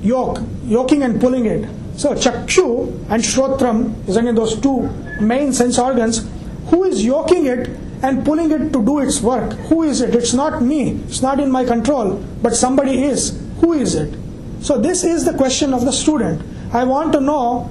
[0.00, 1.68] yoke, yoking and pulling it.
[2.00, 2.66] So chakshu
[3.10, 4.88] and shrotram is again those two
[5.20, 6.26] main sense organs.
[6.68, 7.68] Who is yoking it
[8.02, 9.52] and pulling it to do its work?
[9.68, 10.14] Who is it?
[10.14, 10.92] It's not me.
[11.08, 13.38] It's not in my control, but somebody is.
[13.60, 14.16] Who is it?
[14.62, 16.40] So this is the question of the student.
[16.72, 17.68] I want to know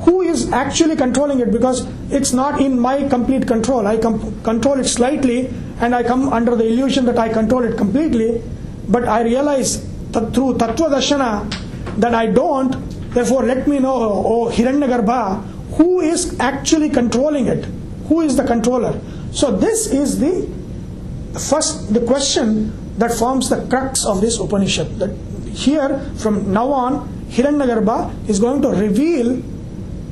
[0.00, 3.86] who is actually controlling it because it's not in my complete control.
[3.86, 5.46] I com- control it slightly
[5.78, 8.42] and I come under the illusion that I control it completely,
[8.88, 9.78] but I realize
[10.10, 12.93] that through Tattva Darshana that I don't.
[13.14, 15.42] Therefore, let me know, oh, oh Hiranyagarbha,
[15.76, 17.64] who is actually controlling it?
[18.08, 19.00] Who is the controller?
[19.32, 20.48] So this is the
[21.38, 24.98] first the question that forms the crux of this Upanishad.
[24.98, 25.10] That
[25.50, 29.42] here, from now on, Hiranyagarbha is going to reveal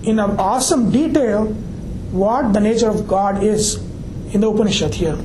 [0.04, 1.46] in an awesome detail
[2.12, 3.76] what the nature of God is
[4.32, 5.18] in the Upanishad here.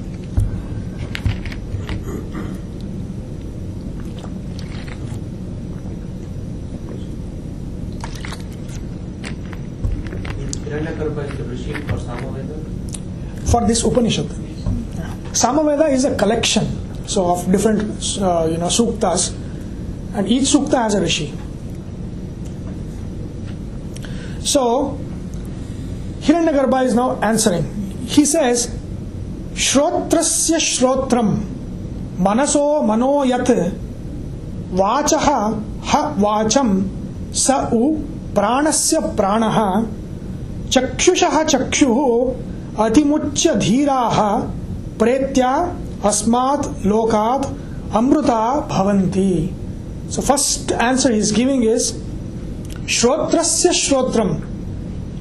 [13.57, 14.27] For this Upanishad,
[15.33, 16.67] Samaveda is a collection
[17.07, 17.81] so of different
[18.21, 19.33] uh, you know suktas,
[20.13, 21.33] and each sukta has a rishi.
[24.43, 24.99] So
[26.19, 27.63] Hiranyagarbha is now answering.
[28.05, 28.67] He says,
[29.53, 31.43] Shrotrasya Shrotram
[32.19, 33.47] Manaso Mano Yat
[34.69, 39.91] Vachaha Ha Vacham Sa U Pranasya Pranaha
[40.69, 44.01] चक्षुषः चक्षुः अतिमुच्च धीरा
[44.99, 45.51] प्रेत्या
[46.05, 47.45] अस्मात लोकात
[47.95, 49.31] अमृता भवन्ति।
[50.11, 51.91] So first answer is giving is
[52.89, 54.35] श्रोत्रस्य श्रोत्रम।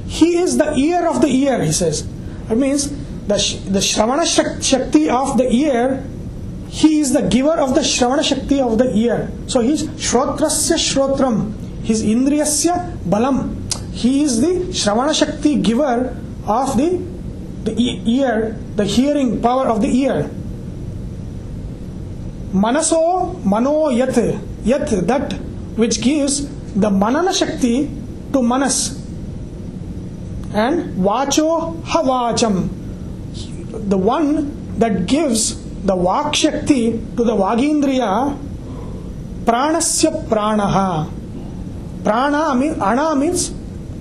[0.09, 2.03] He is the ear of the ear he says
[2.51, 2.89] it means
[3.31, 5.99] the श्रवण शक्ति of the ear
[6.71, 11.41] he is the giver of the श्रवण शक्ति of the ear so he श्रोत्रस्य श्रोत्रम।
[11.85, 12.75] His इंद्रियस्य
[13.07, 13.37] बलम।
[13.93, 16.09] He is the श्रवण शक्ति giver
[16.47, 16.89] of the
[17.67, 20.29] the ear the hearing power of the ear.
[22.53, 24.15] Manaso mano yat
[24.63, 25.33] yat that
[25.75, 27.89] which gives the manana shakti
[28.33, 28.79] to manas.
[30.53, 32.69] And vacho havacham.
[33.89, 38.37] The one that gives the vak shakti to the vagindriya
[39.45, 41.09] pranasya pranaha.
[42.03, 43.51] Prana means ana means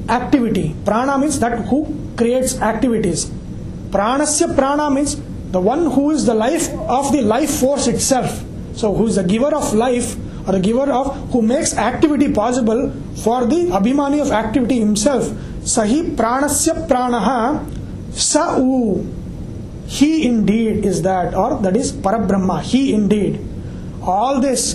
[0.09, 0.75] activity.
[0.85, 1.81] Prana means that who
[2.17, 3.31] creates activities
[3.91, 5.17] pranasya prana means
[5.51, 8.45] the one who is the life of the life force itself.
[8.75, 12.93] So who is the giver of life or the giver of who makes activity possible
[13.17, 15.25] for the abhimani of activity himself.
[15.65, 17.65] Sahi pranasya pranaha
[18.13, 19.13] sa u.
[19.87, 22.63] He indeed is that or that is parabrahma.
[22.63, 23.41] He indeed.
[24.03, 24.75] All this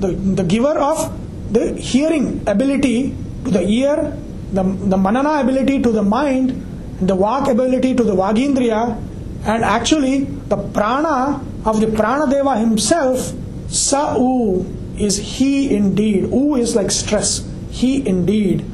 [0.00, 1.12] the, the giver of
[1.52, 4.16] the hearing ability to the ear,
[4.52, 8.96] the, the manana ability to the mind, the vak ability to the vagindriya,
[9.44, 13.32] and actually the prana of the prana deva himself,
[13.68, 14.64] sa u
[14.98, 16.24] is he indeed.
[16.30, 17.46] U is like stress.
[17.70, 18.64] He indeed.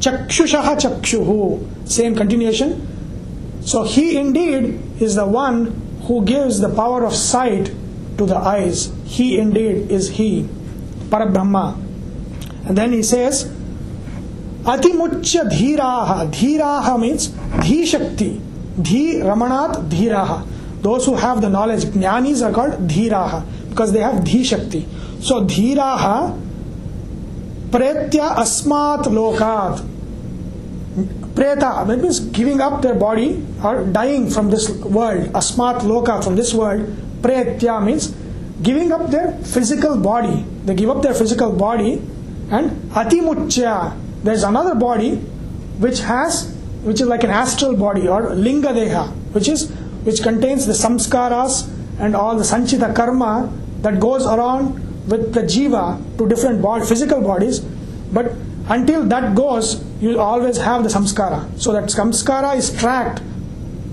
[0.00, 1.88] Chakshushaha chakshuhu.
[1.88, 2.86] Same continuation.
[3.62, 7.72] So he indeed is the one who gives the power of sight
[8.18, 8.92] to the eyes.
[9.04, 10.48] He indeed is he.
[11.08, 11.76] Parabrahma.
[12.66, 13.50] And then he says,
[14.68, 17.28] अतिमुच्च धीरा धीरा means
[17.60, 18.26] धी शक्ति
[18.80, 20.24] धी रमणात धीरा।
[20.82, 23.24] Those who have the knowledge ज्ञान is called धीरा
[23.68, 24.84] because they have धी शक्ति
[25.28, 25.94] सो धीरा
[27.72, 29.80] प्रेत्य अस्मात लोकात।
[31.36, 33.28] प्रेता met means giving up their body
[33.64, 36.86] और डाइंग फ्रॉम दिस वर्ल्ड अस्मात लोका from this world
[37.22, 38.08] प्रेत्या means
[38.62, 40.34] giving up their physical body
[40.66, 43.74] they give up their physical body and अतिमुच्चया
[44.22, 45.16] There's another body
[45.78, 46.54] which has
[46.84, 49.70] which is like an astral body or linga deha, which is
[50.04, 54.74] which contains the samskaras and all the sanchita karma that goes around
[55.08, 55.84] with the jiva
[56.18, 57.60] to different bod- physical bodies.
[57.60, 58.32] But
[58.68, 61.58] until that goes, you always have the samskara.
[61.60, 63.22] So that samskara is tracked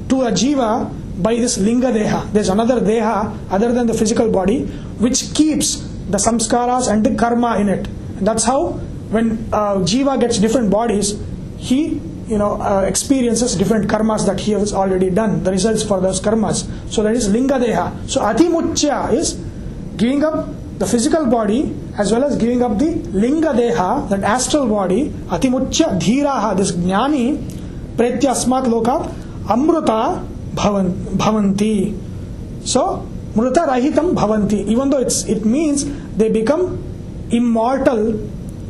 [0.09, 2.31] to a jiva by this linga deha.
[2.31, 4.65] There's another deha other than the physical body
[4.97, 5.77] which keeps
[6.09, 7.87] the samskaras and the karma in it.
[8.17, 11.19] And that's how when uh, jiva gets different bodies,
[11.57, 15.43] he you know uh, experiences different karmas that he has already done.
[15.43, 16.67] The results for those karmas.
[16.91, 18.09] So that is linga deha.
[18.09, 19.33] So atimuchya is
[19.97, 20.47] giving up
[20.79, 25.99] the physical body as well as giving up the linga deha, that astral body, atimuchya
[25.99, 27.37] dhiraha, this jnani,
[27.97, 29.11] pretya asmat lokat,
[29.43, 31.97] amruta bhavan, bhavanti.
[32.65, 34.65] So, mruta rahitam bhavanti.
[34.67, 35.83] Even though it's, it means
[36.15, 36.81] they become
[37.31, 38.13] immortal,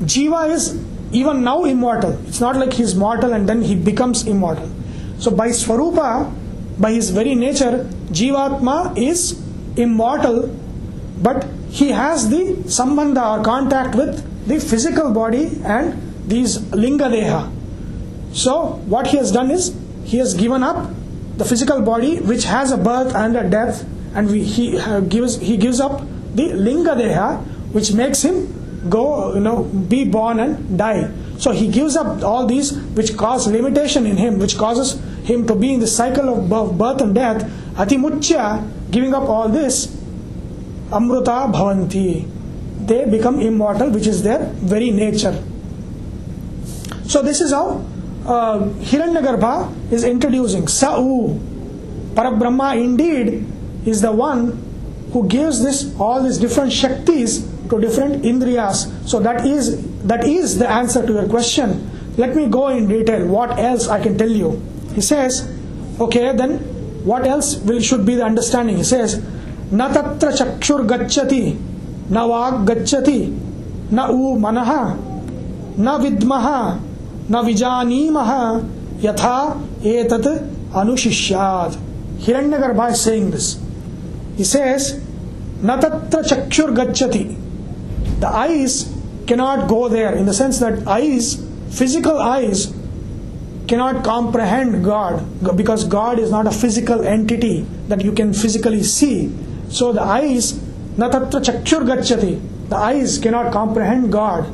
[0.01, 0.79] jiva is
[1.11, 2.11] even now immortal.
[2.27, 4.69] It's not like he's mortal and then he becomes immortal.
[5.19, 6.33] So, by swarupa,
[6.79, 9.41] by his very nature, jivatma is
[9.75, 10.55] immortal,
[11.21, 17.51] but he has the sambandha or contact with the physical body and these linga deha.
[18.33, 20.89] So, what he has done is he has given up
[21.37, 25.37] the physical body which has a birth and a death, and we, he uh, gives
[25.39, 26.01] he gives up
[26.35, 31.11] the linga deha which makes him go you know be born and die.
[31.37, 35.55] So he gives up all these which cause limitation in him, which causes him to
[35.55, 37.43] be in the cycle of birth- and death.
[37.75, 39.87] Atimuchya, giving up all this,
[40.91, 42.27] amruta bhavanti.
[42.85, 44.39] They become immortal, which is their
[44.73, 45.41] very nature.
[47.05, 47.85] So this is how
[48.25, 51.39] uh, Hiranyagarbha is introducing Sa'u.
[52.13, 53.45] Parabrahma indeed
[53.85, 54.57] is the one
[55.13, 58.90] who gives this all these different shaktis to different indriyas.
[59.08, 61.90] So that is that is the answer to your question.
[62.16, 63.26] Let me go in detail.
[63.26, 64.62] What else I can tell you?
[64.94, 65.50] He says,
[66.00, 66.58] okay, then
[67.04, 68.76] what else will should be the understanding?
[68.76, 69.20] He says,
[69.72, 71.42] न तत्र चक्षुर गच्छति
[72.12, 73.20] न वाग गच्छति
[73.92, 74.70] न ऊ मनः
[75.78, 76.46] न विद्मः
[77.30, 78.30] न विजानीमः
[79.04, 79.38] यथा
[79.92, 80.26] एतत्
[80.76, 81.78] अनुशिष्यात्
[82.26, 83.48] हिरण्यगर्भा is saying this
[84.36, 84.92] he says
[85.64, 87.24] न तत्र चक्षुर गच्छति
[88.19, 88.93] The eyes
[89.27, 92.73] cannot go there in the sense that eyes physical eyes
[93.67, 95.23] cannot comprehend God
[95.55, 99.31] because God is not a physical entity that you can physically see.
[99.69, 100.59] So the eyes,
[100.97, 104.49] na tatra chakshur gacchati, the eyes cannot comprehend God.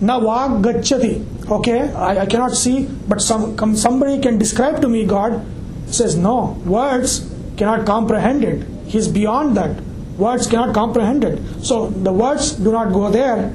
[0.00, 1.14] Na vag gacchati,
[1.48, 5.46] okay, I, I cannot see, but some come, somebody can describe to me God.
[5.86, 8.66] Says no, words cannot comprehend it.
[8.86, 9.80] He is beyond that.
[10.18, 11.40] Words cannot comprehend it.
[11.64, 13.54] So the words do not go there.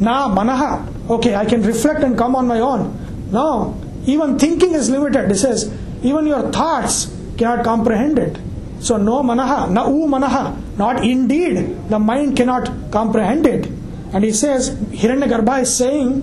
[0.00, 2.96] Na manaha, okay, I can reflect and come on my own.
[3.30, 5.30] No, even thinking is limited.
[5.30, 8.38] He says, even your thoughts cannot comprehend it.
[8.80, 11.88] So no manaha, na u manaha, not indeed.
[11.88, 13.66] The mind cannot comprehend it.
[14.12, 16.22] And he says, Hiranyagarbha is saying,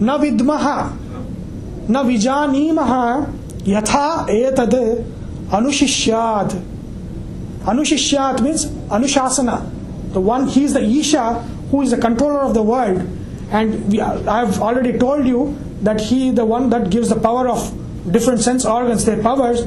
[0.00, 0.96] na vidmaha,
[1.88, 3.32] na vijanimaha,
[3.64, 5.04] yatha etad
[5.50, 6.77] anushishyat.
[7.68, 10.12] Anushishyat means anushasana.
[10.14, 11.34] The one, he is the Isha
[11.70, 13.06] who is the controller of the world.
[13.50, 17.20] And we, I have already told you that he is the one that gives the
[17.20, 17.60] power of
[18.10, 19.60] different sense organs, their powers.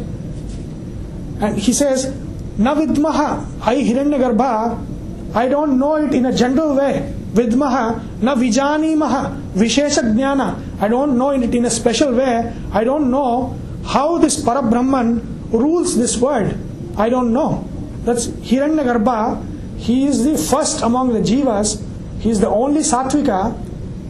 [1.42, 2.12] And he says,
[2.58, 7.14] Na vidmaha, I Hiranyagarbha, I don't know it in a general way.
[7.34, 10.82] Vidmaha, na vijanimaha, vishesha jnana.
[10.82, 12.52] I don't know it in a special way.
[12.74, 16.58] I don't know how this Parabrahman rules this world.
[16.98, 17.68] I don't know.
[18.04, 19.78] That's Hiranyagarbha.
[19.78, 21.84] He is the first among the jivas.
[22.20, 23.58] He is the only sattvika.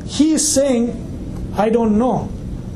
[0.05, 2.29] He is saying, I don't know.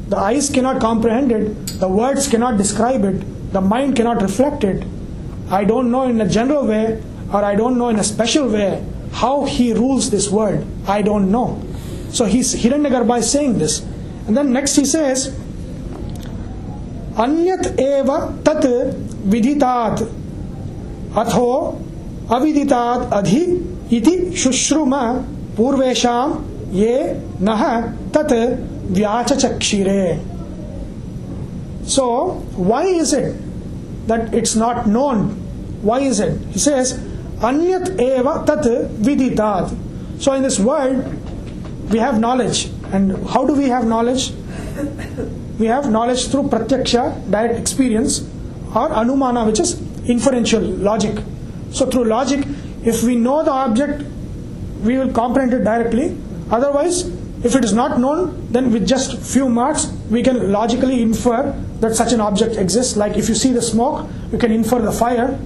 [0.07, 4.85] The eyes cannot comprehend it, the words cannot describe it, the mind cannot reflect it.
[5.49, 7.01] I don't know in a general way,
[7.33, 10.65] or I don't know in a special way how he rules this world.
[10.87, 11.61] I don't know.
[12.09, 13.81] So he's Hiranyagarbha is saying this.
[14.27, 15.29] And then next he says,
[17.15, 20.07] Anyat eva tat viditat
[21.17, 21.47] अथो
[22.35, 24.93] अविदिता अधिक इति शुश्रुम
[25.57, 26.33] पूर्वेशाम
[26.73, 26.95] ये
[27.41, 27.61] नह
[28.15, 28.31] तत
[28.91, 30.01] व्याचचक्षिरे।
[31.89, 32.05] So
[32.57, 33.33] why is it
[34.09, 35.29] that it's not known
[35.83, 36.93] why is it he says
[37.43, 38.29] अन्यत एव
[40.21, 44.31] so in this world we have knowledge and how do we have knowledge
[45.59, 48.21] we have knowledge through प्रत्यक्ष direct experience
[48.77, 49.75] और अनुमाना which is
[50.07, 51.17] inferential logic.
[51.71, 52.45] So through logic,
[52.83, 54.03] if we know the object,
[54.83, 56.17] we will comprehend it directly.
[56.51, 57.07] Otherwise,
[57.43, 61.95] if it is not known, then with just few marks, we can logically infer that
[61.95, 62.95] such an object exists.
[62.95, 65.39] Like if you see the smoke, you can infer the fire.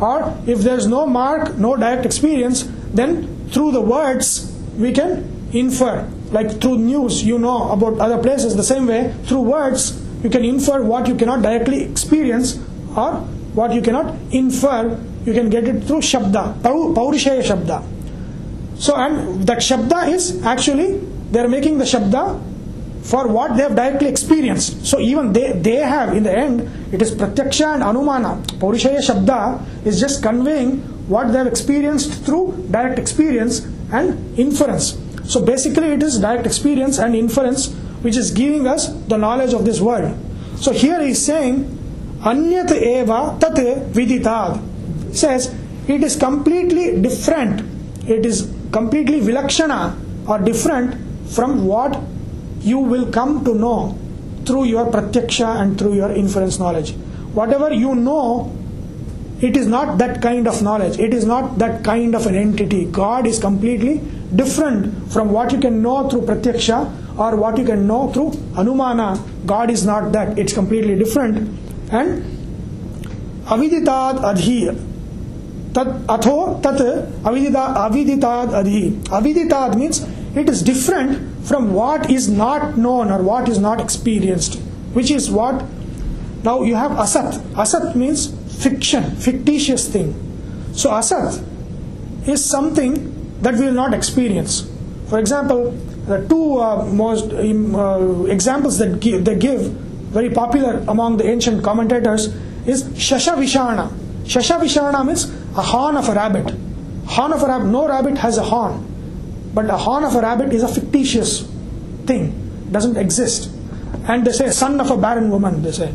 [0.00, 5.48] Or if there is no mark, no direct experience, then through the words, we can
[5.52, 6.08] infer.
[6.30, 8.56] Like through news, you know about other places.
[8.56, 12.58] The same way, through words, you can infer what you cannot directly experience
[12.96, 14.98] or what you cannot infer.
[15.24, 17.82] You can get it through shabda, pau- paurishaya shabda.
[18.78, 20.98] So, and that shabda is actually
[21.30, 22.42] they are making the shabda
[23.02, 24.86] for what they have directly experienced.
[24.86, 26.60] So, even they, they have in the end,
[26.92, 28.42] it is pratyaksha and anumana.
[28.58, 30.78] Paurishaya shabda is just conveying
[31.08, 33.60] what they have experienced through direct experience
[33.92, 34.98] and inference.
[35.24, 37.72] So, basically, it is direct experience and inference
[38.02, 40.16] which is giving us the knowledge of this world.
[40.56, 41.78] So, here he is saying,
[42.22, 43.56] Anyat eva tat
[43.92, 44.60] viditad.
[45.14, 45.54] Says
[45.88, 47.62] it is completely different.
[48.08, 49.96] It is completely vilakshana
[50.28, 50.94] or different
[51.28, 52.00] from what
[52.60, 53.98] you will come to know
[54.46, 56.92] through your pratyaksha and through your inference knowledge.
[57.34, 58.52] Whatever you know,
[59.40, 60.98] it is not that kind of knowledge.
[61.00, 62.84] It is not that kind of an entity.
[62.84, 64.00] God is completely
[64.36, 69.20] different from what you can know through pratyaksha or what you can know through anumana.
[69.44, 70.38] God is not that.
[70.38, 71.71] It's completely different.
[71.92, 72.24] And
[73.44, 74.72] aviditad adhi
[75.74, 76.80] tat atho tat
[77.22, 78.92] avidita adhi.
[79.18, 80.00] Aviditad means
[80.34, 84.58] it is different from what is not known or what is not experienced,
[84.94, 85.64] which is what
[86.42, 87.38] now you have asat.
[87.52, 88.32] Asat means
[88.62, 90.14] fiction, fictitious thing.
[90.72, 91.44] So asat
[92.26, 94.66] is something that we will not experience.
[95.08, 95.72] For example,
[96.06, 99.76] the two uh, most um, uh, examples that they give
[100.12, 102.26] very popular among the ancient commentators
[102.66, 103.90] is Shashavishana.
[104.24, 105.24] Shashavishana means
[105.56, 106.54] a horn of a rabbit.
[107.06, 107.66] Horn of a rabbit.
[107.68, 108.84] No rabbit has a horn,
[109.54, 111.42] but a horn of a rabbit is a fictitious
[112.06, 112.38] thing.
[112.70, 113.50] Doesn't exist.
[114.06, 115.62] And they say son of a barren woman.
[115.62, 115.92] They say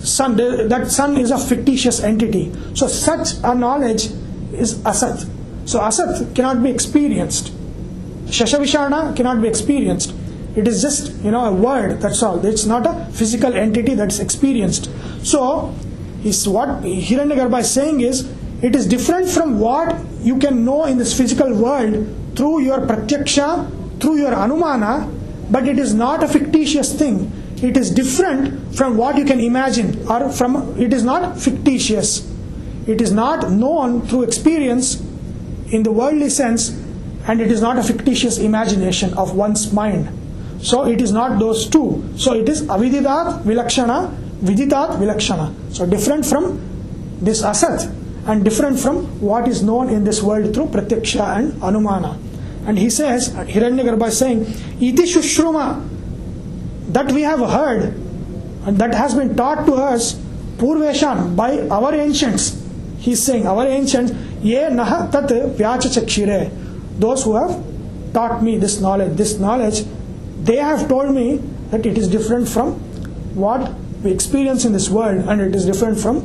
[0.00, 0.36] son.
[0.36, 2.52] they- That son is a fictitious entity.
[2.74, 4.10] So such a knowledge
[4.52, 5.26] is asat.
[5.64, 7.52] So asat cannot be experienced.
[8.26, 10.12] Shashavishana cannot be experienced.
[10.56, 12.00] It is just you know a word.
[12.00, 12.44] That's all.
[12.44, 14.90] It's not a physical entity that's experienced.
[15.24, 15.74] So,
[16.24, 18.30] is what Hiranyagarbha is saying is
[18.62, 24.00] it is different from what you can know in this physical world through your pratyaksha,
[24.00, 25.10] through your anumana,
[25.50, 27.32] but it is not a fictitious thing.
[27.62, 32.26] It is different from what you can imagine, or from it is not fictitious.
[32.86, 35.00] It is not known through experience
[35.70, 36.70] in the worldly sense,
[37.26, 40.19] and it is not a fictitious imagination of one's mind.
[40.62, 42.04] So it is not those two.
[42.16, 45.54] So it is aviditat vilakshana, viditat vilakshana.
[45.74, 46.60] So different from
[47.20, 47.94] this asat
[48.26, 52.18] and different from what is known in this world through pratyaksha and anumana.
[52.66, 54.40] And he says, Hiranyagarbha is saying,
[54.80, 55.88] iti shushruma,
[56.92, 57.94] that we have heard
[58.66, 60.14] and that has been taught to us
[60.58, 62.62] purveshan by our ancients.
[62.98, 66.50] He is saying, our ancients, ye naha tat vyachachakshire.
[66.98, 67.64] Those who have
[68.12, 69.84] taught me this knowledge, this knowledge,
[70.42, 71.36] they have told me
[71.70, 72.74] that it is different from
[73.34, 73.72] what
[74.02, 76.20] we experience in this world and it is different from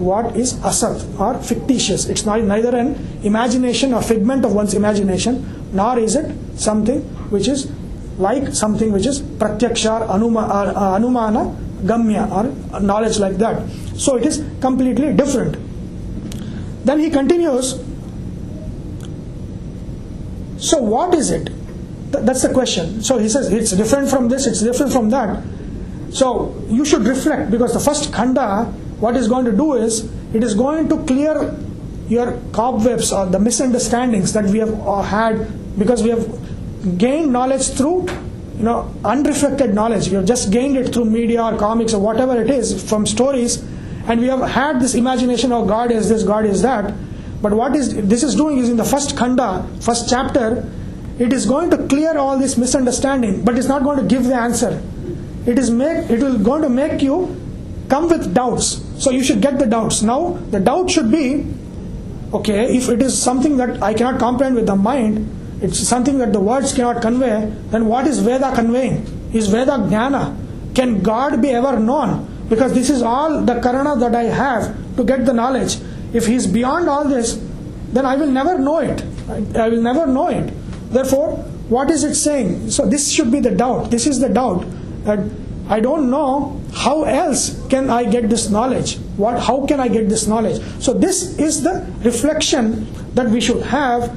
[0.00, 2.06] what is asat or fictitious.
[2.06, 7.00] It's not neither an imagination or figment of one's imagination, nor is it something
[7.30, 7.70] which is
[8.18, 13.68] like something which is pratyaksha or anuma, or, uh, anumana gamya or knowledge like that.
[13.96, 15.56] So it is completely different.
[16.84, 17.78] Then he continues.
[20.58, 21.50] So what is it?
[22.12, 23.02] Th- that's the question.
[23.02, 25.42] So he says it's different from this, it's different from that.
[26.10, 28.64] So you should reflect because the first khanda,
[28.98, 31.56] what is going to do is it is going to clear
[32.08, 37.68] your cobwebs or the misunderstandings that we have uh, had because we have gained knowledge
[37.68, 38.08] through
[38.56, 40.08] you know unreflected knowledge.
[40.08, 43.62] We have just gained it through media or comics or whatever it is from stories,
[44.08, 46.92] and we have had this imagination of God is this, God is that.
[47.40, 50.68] But what is this is doing is in the first khanda, first chapter,
[51.20, 54.34] it is going to clear all this misunderstanding, but it's not going to give the
[54.34, 54.82] answer.
[55.46, 57.16] It is make it will going to make you
[57.90, 58.82] come with doubts.
[58.98, 60.00] So you should get the doubts.
[60.00, 61.46] Now the doubt should be,
[62.32, 65.28] okay, if it is something that I cannot comprehend with the mind,
[65.62, 69.04] it's something that the words cannot convey, then what is Veda conveying?
[69.34, 70.74] Is Veda jnana?
[70.74, 72.26] Can God be ever known?
[72.48, 75.76] Because this is all the karana that I have to get the knowledge.
[76.14, 77.34] If He is beyond all this,
[77.92, 79.04] then I will never know it.
[79.28, 80.50] I I will never know it.
[80.90, 81.36] Therefore,
[81.68, 82.70] what is it saying?
[82.70, 83.90] So this should be the doubt.
[83.90, 84.66] This is the doubt
[85.04, 85.20] that
[85.68, 88.98] I don't know how else can I get this knowledge.
[89.16, 89.38] What?
[89.40, 90.60] How can I get this knowledge?
[90.80, 94.10] So this is the reflection that we should have,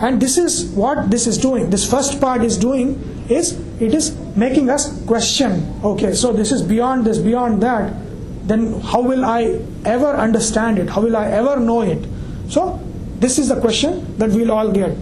[0.00, 1.70] and this is what this is doing.
[1.70, 2.98] This first part is doing
[3.30, 5.72] is it is making us question.
[5.84, 7.94] Okay, so this is beyond this, beyond that.
[8.48, 10.90] Then how will I ever understand it?
[10.90, 12.04] How will I ever know it?
[12.48, 12.80] So
[13.20, 14.96] this is the question that we'll all get.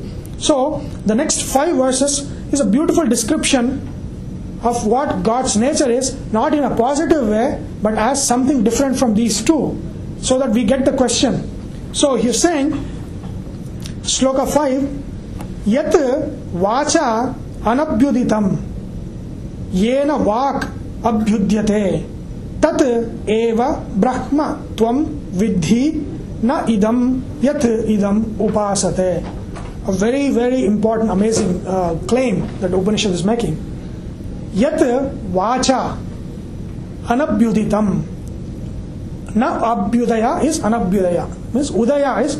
[0.44, 3.80] So the next five verses is a beautiful description
[4.62, 9.14] of what God's nature is, not in a positive way, but as something different from
[9.14, 9.80] these two,
[10.20, 11.48] so that we get the question.
[11.94, 12.72] So he's saying,
[14.02, 15.94] Sloka 5, Yat
[16.52, 18.60] vacha anabhyuditam,
[19.72, 20.68] yena vak
[21.00, 22.04] abhyudyate,
[22.60, 22.82] tat
[23.26, 26.04] eva brahma tvam vidhi
[26.42, 29.43] na idam yat idam upasate.
[29.86, 33.54] A very, very important, amazing uh, claim that Upanishad is making.
[34.54, 35.98] Yat vacha
[37.04, 38.02] anabhyuditam.
[39.34, 41.28] Na abhyudaya is anabhyudaya.
[41.52, 42.36] Means udaya is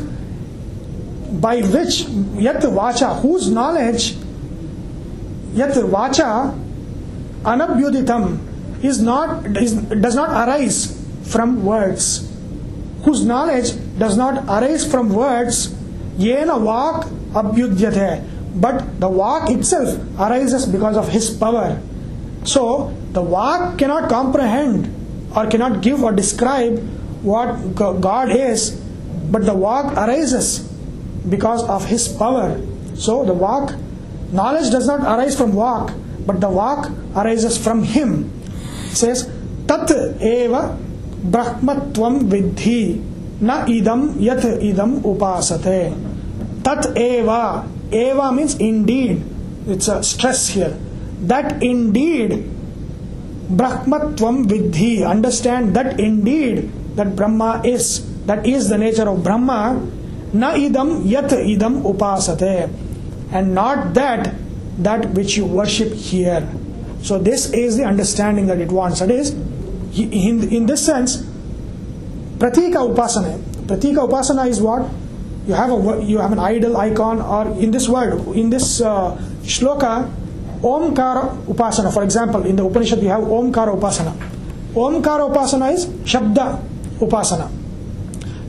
[1.39, 2.01] by which
[2.41, 4.15] yat vacha, whose knowledge
[5.53, 6.57] yat vacha
[7.43, 12.31] anabhyuditam is not is, does not arise from words.
[13.03, 15.67] Whose knowledge does not arise from words,
[16.17, 18.23] yena vak abhyudyate.
[18.55, 21.77] But the vak itself arises because of his power.
[22.45, 24.87] So the vak cannot comprehend
[25.35, 26.79] or cannot give or describe
[27.21, 28.71] what God is,
[29.31, 30.59] but the vak arises
[31.27, 32.55] because of his power.
[32.95, 33.75] So the vak,
[34.31, 35.91] knowledge does not arise from vak,
[36.25, 38.31] but the vak arises from him.
[38.91, 39.29] It says,
[39.67, 39.89] Tat
[40.21, 40.77] eva
[41.25, 43.01] brahmatvam vidhi
[43.41, 46.14] na idam yat idam upasate.
[46.65, 49.23] Tat eva, eva means indeed.
[49.67, 50.75] It's a stress here.
[51.21, 52.49] That indeed
[53.49, 55.07] brahmatvam vidhi.
[55.07, 58.11] Understand that indeed that Brahma is.
[58.25, 59.79] That is the nature of Brahma.
[60.33, 62.73] Na idam yat idam upasate.
[63.31, 64.33] And not that
[64.79, 66.47] that which you worship here.
[67.01, 68.99] So this is the understanding that it wants.
[68.99, 71.17] That is, in, in this sense,
[72.37, 73.39] pratika upasana.
[73.67, 74.89] Pratika upasana is what?
[75.47, 79.15] You have a you have an idol icon, or in this word, in this uh,
[79.43, 80.11] shloka,
[80.61, 81.93] Omkara Upasana.
[81.93, 84.13] For example, in the Upanishad you have Omkara Upasana.
[84.73, 86.59] Omkara Upasana is Shabda
[86.99, 87.51] Upasana.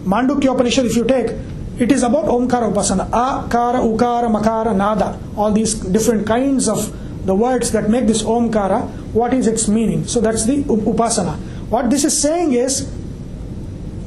[0.04, 1.32] Mandukya Upanishad, if you take,
[1.78, 3.10] it is about Omkara Upasana.
[3.10, 5.20] Akara, Ukara, Makara, Nada.
[5.36, 6.94] All these different kinds of
[7.26, 10.06] the words that make this Omkara, what is its meaning?
[10.06, 11.36] So that's the Upasana.
[11.68, 12.90] What this is saying is,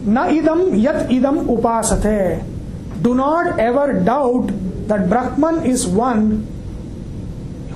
[0.06, 2.44] Na idam yat idam upasate.
[3.02, 4.52] Do not ever doubt
[4.88, 6.48] that Brahman is one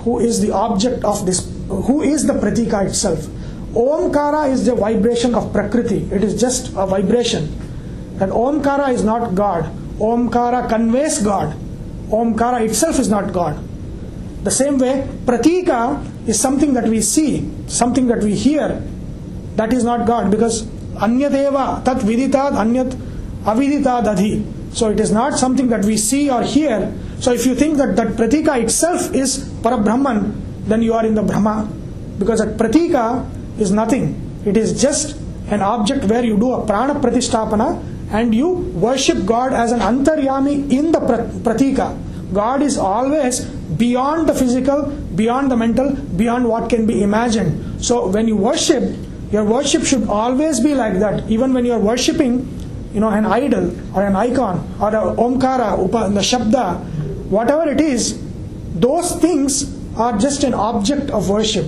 [0.03, 3.25] who is the object of this, who is the pratika itself.
[3.73, 7.45] Omkara is the vibration of Prakriti, it is just a vibration.
[8.19, 9.65] And Omkara is not God.
[9.97, 11.55] Omkara conveys God.
[12.09, 13.57] Omkara itself is not God.
[14.43, 18.83] The same way, Pratika is something that we see, something that we hear.
[19.55, 20.63] That is not God because
[20.95, 22.91] Anyadeva, Tat Viditad, Anyat
[23.45, 24.62] Aviditad Adhi.
[24.73, 26.93] So it is not something that we see or hear.
[27.19, 30.33] So if you think that that pratika itself is Parabrahman,
[30.65, 31.69] then you are in the bhrama.
[32.19, 34.19] Because that pratika is nothing.
[34.45, 35.17] It is just
[35.49, 40.71] an object where you do a prana pratistapana and you worship God as an antaryami
[40.71, 41.97] in the pratika.
[42.33, 43.41] God is always
[43.77, 47.83] beyond the physical, beyond the mental, beyond what can be imagined.
[47.83, 48.83] So when you worship,
[49.31, 51.29] your worship should always be like that.
[51.29, 52.47] Even when you are worshipping,
[52.93, 56.83] you know, an idol or an icon or a omkara, upa, the shabda,
[57.29, 58.21] whatever it is,
[58.75, 61.65] those things are just an object of worship.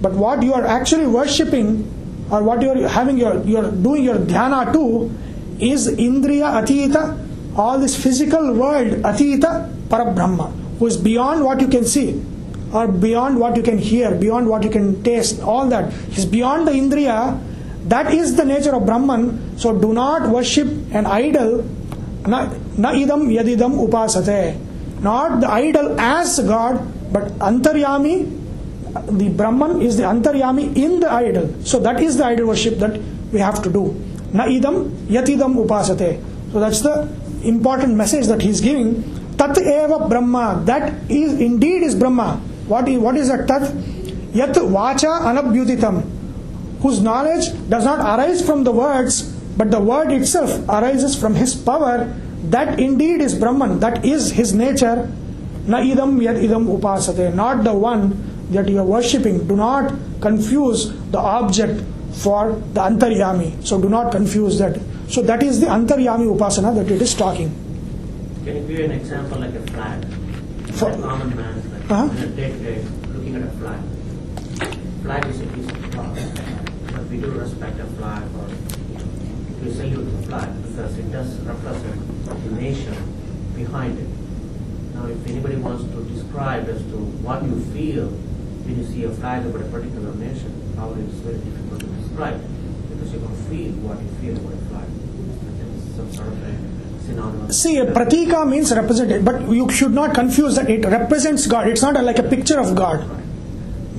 [0.00, 1.94] But what you are actually worshipping
[2.30, 5.10] or what you are having your you are doing your dhyana to
[5.58, 11.84] is indriya atita, all this physical world atita parabrahma, who is beyond what you can
[11.84, 12.22] see
[12.72, 16.68] or beyond what you can hear, beyond what you can taste, all that is beyond
[16.68, 17.42] the indriya.
[17.88, 19.58] That is the nature of Brahman.
[19.58, 21.64] So do not worship an idol.
[22.26, 22.48] Na,
[22.92, 24.58] idam yadidam upasate.
[25.00, 28.34] Not the idol as God, but antaryami.
[29.18, 31.54] The Brahman is the antaryami in the idol.
[31.64, 33.00] So that is the idol worship that
[33.32, 33.94] we have to do.
[34.32, 36.20] Na idam yatidam upasate.
[36.52, 37.08] So that's the
[37.44, 39.02] important message that he is giving.
[39.36, 40.62] Tat eva Brahma.
[40.64, 42.36] That is indeed is Brahma.
[42.66, 43.72] What is, what is that tat?
[44.34, 46.02] Yat vacha anabhyuditam,
[46.80, 49.22] whose knowledge does not arise from the words,
[49.56, 52.12] but the word itself arises from his power.
[52.50, 55.10] That indeed is Brahman, that is his nature.
[55.66, 60.92] Na idam yad idam upasate, not the one that you are worshipping, do not confuse
[61.10, 63.64] the object for the antaryami.
[63.66, 64.78] So do not confuse that.
[65.08, 67.50] So that is the antaryami upasana that it is talking.
[68.44, 70.06] Can you give an example like a flag?
[70.72, 72.04] For- a common man, like Uh-huh.
[72.16, 73.80] in a day to day, looking at a flag.
[75.02, 76.37] Flag is a piece of
[77.20, 78.48] do respect a flag or
[79.62, 82.94] we salute the flag because it does represent the nation
[83.54, 84.08] behind it.
[84.94, 86.96] Now, if anybody wants to describe as to
[87.26, 91.38] what you feel when you see a flag of a particular nation, probably it's very
[91.38, 92.40] difficult to describe
[92.90, 94.88] because you don't feel what you feel about a flag.
[95.96, 97.52] Some sort of a.
[97.52, 101.66] See, a pratika means represented, but you should not confuse that it represents God.
[101.66, 103.17] It's not like a picture of God.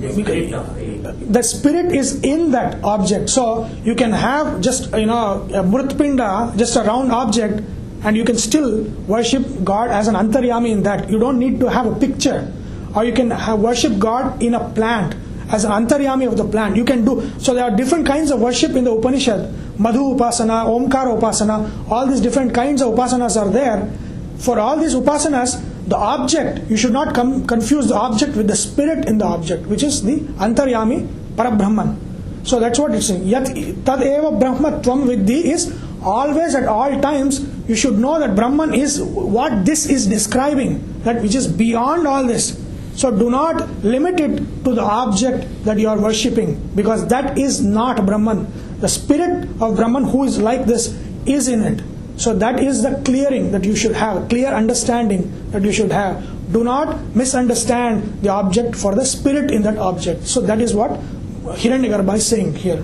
[0.00, 3.28] The spirit is in that object.
[3.28, 7.62] So you can have just you know a mrutpinda, just a round object,
[8.02, 11.10] and you can still worship God as an antaryami in that.
[11.10, 12.50] You don't need to have a picture,
[12.94, 15.14] or you can have worship God in a plant
[15.52, 16.76] as an antaryami of the plant.
[16.76, 17.52] You can do so.
[17.54, 19.52] There are different kinds of worship in the Upanishad.
[19.78, 23.90] Madhu upasana, Omkara upasana, all these different kinds of upasanas are there.
[24.38, 25.60] For all these upasanas,
[25.90, 29.66] the object, you should not com- confuse the object with the spirit in the object,
[29.66, 31.96] which is the antaryami parabrahman.
[32.44, 33.24] So that's what it's saying.
[33.24, 33.46] Yat
[33.84, 35.66] tad eva brahmatvam vidhi is
[36.02, 41.22] always at all times you should know that Brahman is what this is describing, that
[41.22, 42.58] which is beyond all this.
[42.94, 47.62] So do not limit it to the object that you are worshipping because that is
[47.64, 48.46] not Brahman.
[48.80, 50.88] The spirit of Brahman who is like this
[51.26, 51.82] is in it.
[52.19, 56.23] So that is the clearing that you should have, clear understanding that you should have.
[56.51, 60.25] Do not misunderstand the object for the spirit in that object.
[60.27, 60.91] So that is what
[61.43, 62.83] Hiranyagarbha is saying here.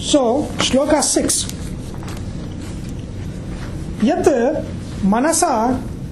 [0.00, 1.52] So, Shloka 6.
[4.04, 4.28] यत्
[5.08, 5.52] मनसा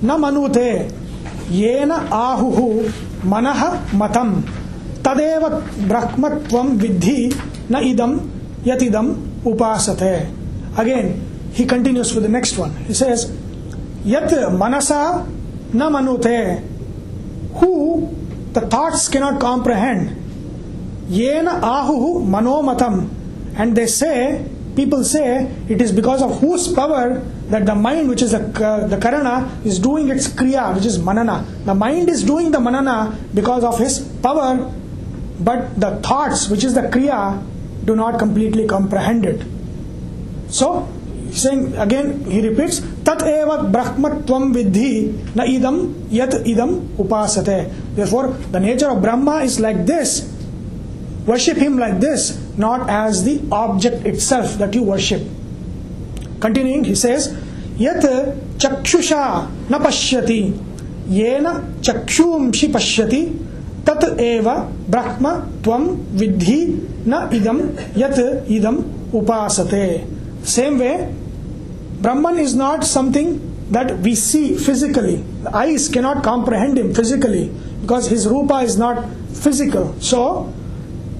[0.02, 0.70] न मनुते
[1.52, 2.58] येन आहुः
[3.30, 3.62] मनः
[4.00, 4.30] मतं
[5.06, 5.48] तदेव
[5.88, 7.18] ब्रह्मत्वं विद्धि
[7.70, 8.18] न इदं
[8.66, 9.12] यतिदम्
[9.47, 10.03] उपासत
[10.79, 11.13] again
[11.53, 13.27] he continues with next one says
[14.07, 15.01] यत मनसा
[15.75, 16.55] न मनुत है,
[17.55, 17.67] who
[18.53, 20.09] the thoughts can not comprehend
[21.11, 23.03] ये न आहु मनोमतम
[23.59, 24.13] and they say
[24.75, 25.23] people say
[25.71, 27.09] it is because of whose power
[27.51, 29.35] that the mind which is the करना
[29.65, 31.37] इज़ डूइंग इट्स क्रिया विच इज़ मनना
[31.67, 32.97] the mind is doing the मनना
[33.35, 34.55] because of his power
[35.41, 37.19] but the thoughts which is the क्रिया
[37.89, 39.41] do not completely comprehend it.
[40.49, 40.87] So
[41.31, 44.93] saying again he repeats tat eva brahmatvam vidhi
[45.39, 45.77] na idam
[46.19, 46.71] yat idam
[47.03, 47.57] upasate.
[47.95, 50.25] Therefore the nature of brahma is like this.
[51.25, 55.21] Worship him like this not as the object itself that you worship.
[56.39, 57.29] Continuing he says
[57.77, 58.03] yat
[58.57, 60.41] chakshusha na pashyati
[61.19, 63.21] yena chakshumshi pashyati
[63.87, 64.49] तत एव
[64.89, 65.87] ब्रह्म त्वम
[66.19, 66.61] विद्धि
[67.07, 67.61] न इदम
[67.97, 68.77] यत इदम
[69.17, 69.85] उपासते।
[70.47, 70.93] Same way
[72.01, 73.35] Brahman is not something
[73.73, 75.17] that we see physically
[75.55, 77.43] eyes can not comprehend him physically
[77.81, 78.97] because his Rupa is not
[79.43, 80.21] physical so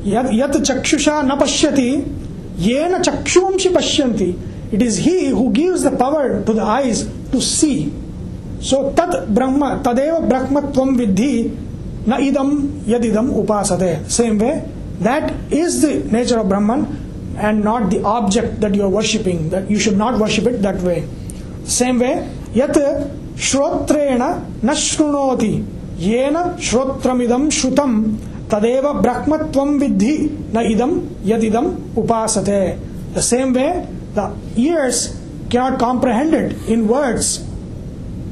[0.05, 1.89] यत चक्षुषा न पश्यति
[2.60, 4.36] येन चक्षुंशी पश्यन्ति
[4.74, 7.72] it is he who gives the power to the eyes to see
[8.70, 11.34] so तत् ब्रह्म तदेव ब्रह्म विद्धि
[12.12, 12.49] na idam
[12.93, 14.55] yadidam upasate same way
[15.07, 15.26] that
[15.62, 16.82] is the nature of brahman
[17.39, 20.82] and not the object that you are worshipping that you should not worship it that
[20.82, 21.07] way.
[21.64, 22.76] Same way yat
[23.36, 24.30] shrotrena
[24.62, 25.66] na shrunoti
[25.97, 28.18] yena shrotramidam shrutam.
[28.49, 30.51] Tadeva brahmatvam vidhi.
[30.51, 32.80] Na idam yadidam upasate.
[33.14, 35.18] The same way the ears
[35.49, 37.45] cannot comprehend it in words.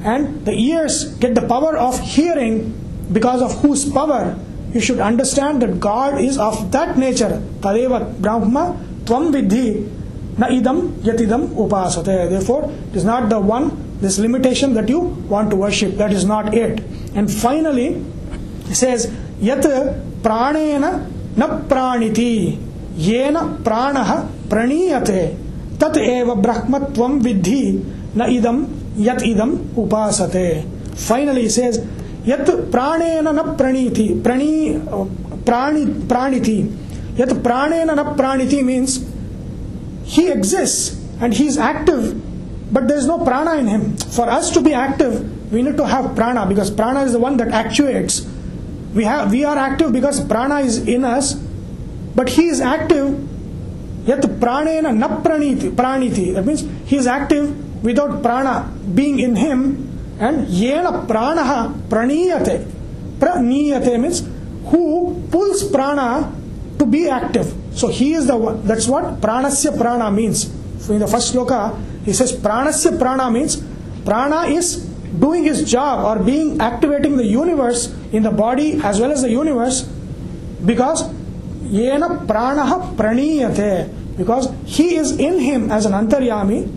[0.04, 2.74] And the ears get the power of hearing
[3.12, 4.38] because of whose power
[4.74, 7.42] you should understand that God is of that nature.
[7.60, 9.90] Tadeva brahma tvam vidhi
[10.38, 12.30] na idam yatidam upasate.
[12.30, 15.96] Therefore it is not the one this limitation that you want to worship.
[15.98, 16.80] That is not it.
[17.16, 18.04] And finally
[18.66, 19.64] he says yat
[20.22, 22.60] pranena na praniti
[22.96, 25.80] yena pranah praniyate.
[25.80, 30.68] Tat eva brahmatvam vidhi na idam yat idam upasate.
[30.96, 31.80] Finally he says
[32.28, 34.76] yat pranena na praniti prani
[35.48, 36.58] prani praniti
[37.20, 39.00] yat pranena na praniti means
[40.04, 42.04] he exists and he is active
[42.72, 43.96] but there is no prana in him.
[44.12, 47.38] For us to be active we need to have prana because prana is the one
[47.38, 48.28] that actuates.
[48.94, 51.34] We have we are active because prana is in us
[52.16, 53.16] but he is active
[54.06, 56.34] yet pranena na praniti praniti.
[56.34, 62.66] That means he is active without prana being in him and yena pranaha praniyate
[63.20, 64.28] praniyate means
[64.66, 66.34] who pulls prana
[66.78, 67.54] to be active.
[67.74, 68.66] So he is the one.
[68.66, 70.52] That's what pranasya prana means.
[70.80, 73.64] So in the first sloka, he says pranasya prana means
[74.06, 74.86] prana is
[75.20, 79.32] doing his job or being activating the universe in the body as well as the
[79.32, 79.82] universe
[80.66, 81.04] because
[81.64, 86.70] yena pranaha praniyate because he is in him as an antaryami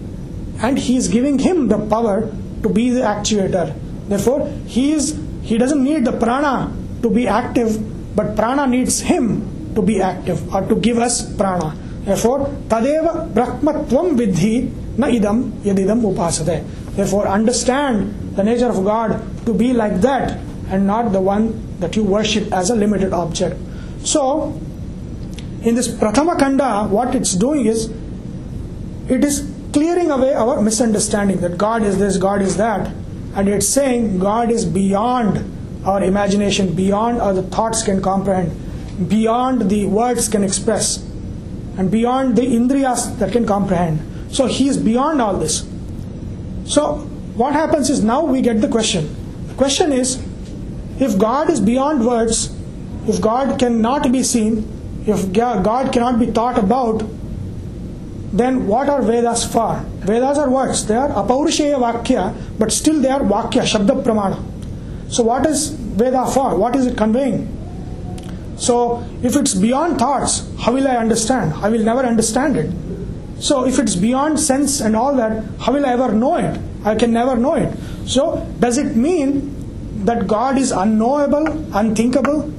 [0.63, 2.33] and he is giving him the power
[2.63, 3.75] to be the actuator.
[4.09, 7.79] Therefore he is he doesn't need the prana to be active
[8.17, 11.75] but prana needs him to be active or to give us prana.
[12.05, 16.65] Therefore tadeva brahmatvam vidhi na idam yadidam upasate.
[16.97, 20.39] Therefore understand the nature of god to be like that
[20.69, 23.57] and not the one that you worship as a limited object.
[24.05, 24.59] So
[25.63, 27.91] in this prathama kanda what it's doing is
[29.09, 32.93] it is clearing away our misunderstanding that god is this god is that.
[33.35, 38.51] And it's saying god is beyond our imagination beyond our thoughts can comprehend
[39.09, 40.99] beyond the words can express
[41.79, 44.35] and beyond the indriyas that can comprehend.
[44.35, 45.67] So he is beyond all this.
[46.67, 46.99] So
[47.35, 49.17] what happens is now we get the question.
[49.49, 50.23] The question is
[50.99, 52.55] if god is beyond words
[53.07, 54.69] if god cannot be seen
[55.07, 57.03] if god cannot be thought about
[58.33, 59.81] then what are Vedas for?
[60.01, 60.87] Vedas are words.
[60.87, 64.43] They are apaurisheya vakya, but still they are vakya, shabda pramana.
[65.13, 66.57] So what is Veda for?
[66.57, 67.57] What is it conveying?
[68.57, 71.55] So if it's beyond thoughts, how will I understand?
[71.55, 72.71] I will never understand it.
[73.43, 76.61] So if it's beyond sense and all that, how will I ever know it?
[76.85, 77.77] I can never know it.
[78.07, 82.53] So does it mean that God is unknowable, unthinkable?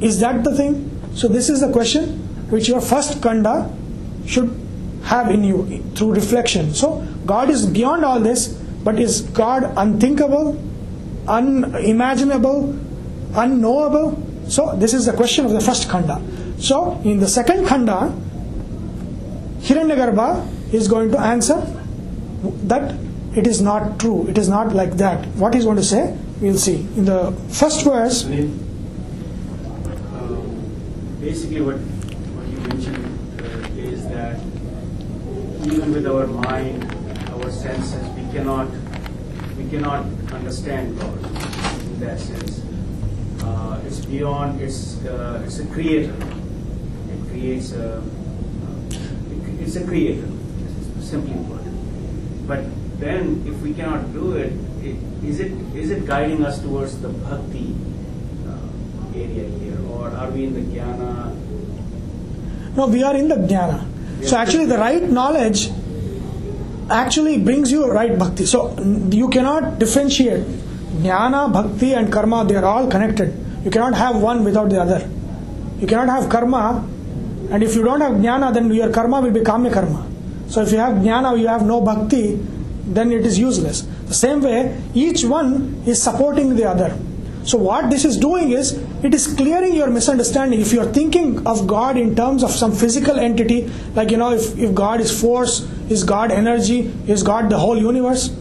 [0.00, 0.90] Is that the thing?
[1.14, 2.20] So this is the question
[2.50, 3.70] which your first kanda
[4.26, 4.67] should
[5.04, 6.74] have in you through reflection.
[6.74, 8.48] So God is beyond all this,
[8.84, 10.62] but is God unthinkable,
[11.26, 12.78] unimaginable,
[13.34, 14.22] unknowable?
[14.48, 16.20] So this is the question of the first khanda.
[16.58, 18.14] So in the second khanda,
[19.60, 21.60] Hiranyagarbha is going to answer
[22.64, 22.94] that
[23.34, 24.26] it is not true.
[24.28, 25.26] It is not like that.
[25.36, 26.76] What he's going to say, we'll see.
[26.96, 28.58] In the first verse, um,
[31.20, 31.76] basically what
[32.48, 33.04] you mentioned
[33.40, 34.40] uh, is that
[35.72, 36.82] even with our mind,
[37.28, 38.68] our senses, we cannot
[39.58, 41.18] we cannot understand God
[41.84, 42.62] in that sense.
[43.42, 44.60] Uh, it's beyond.
[44.60, 46.14] It's uh, it's a creator.
[47.12, 47.98] It creates a.
[47.98, 48.02] Uh,
[49.60, 50.28] it's a creator.
[51.00, 51.60] Simply put.
[52.46, 52.64] But
[52.98, 54.52] then, if we cannot do it,
[54.82, 57.76] it is it is it guiding us towards the bhakti
[58.48, 61.36] uh, area here, or are we in the jnana?
[62.76, 63.97] no, we are in the jnana.
[64.22, 65.70] So actually, the right knowledge
[66.90, 68.46] actually brings you right bhakti.
[68.46, 68.78] So
[69.10, 70.44] you cannot differentiate
[71.02, 72.44] jnana, bhakti, and karma.
[72.44, 73.34] They are all connected.
[73.64, 75.08] You cannot have one without the other.
[75.80, 76.84] You cannot have karma,
[77.50, 80.06] and if you don't have jnana, then your karma will be kama karma.
[80.48, 82.36] So if you have jnana, you have no bhakti,
[82.86, 83.82] then it is useless.
[84.06, 86.96] The same way, each one is supporting the other.
[87.44, 90.60] So what this is doing is it is clearing your misunderstanding.
[90.60, 94.32] If you are thinking of God in terms of some physical entity, like you know,
[94.32, 98.34] if, if God is force, is God energy, is God the whole universe?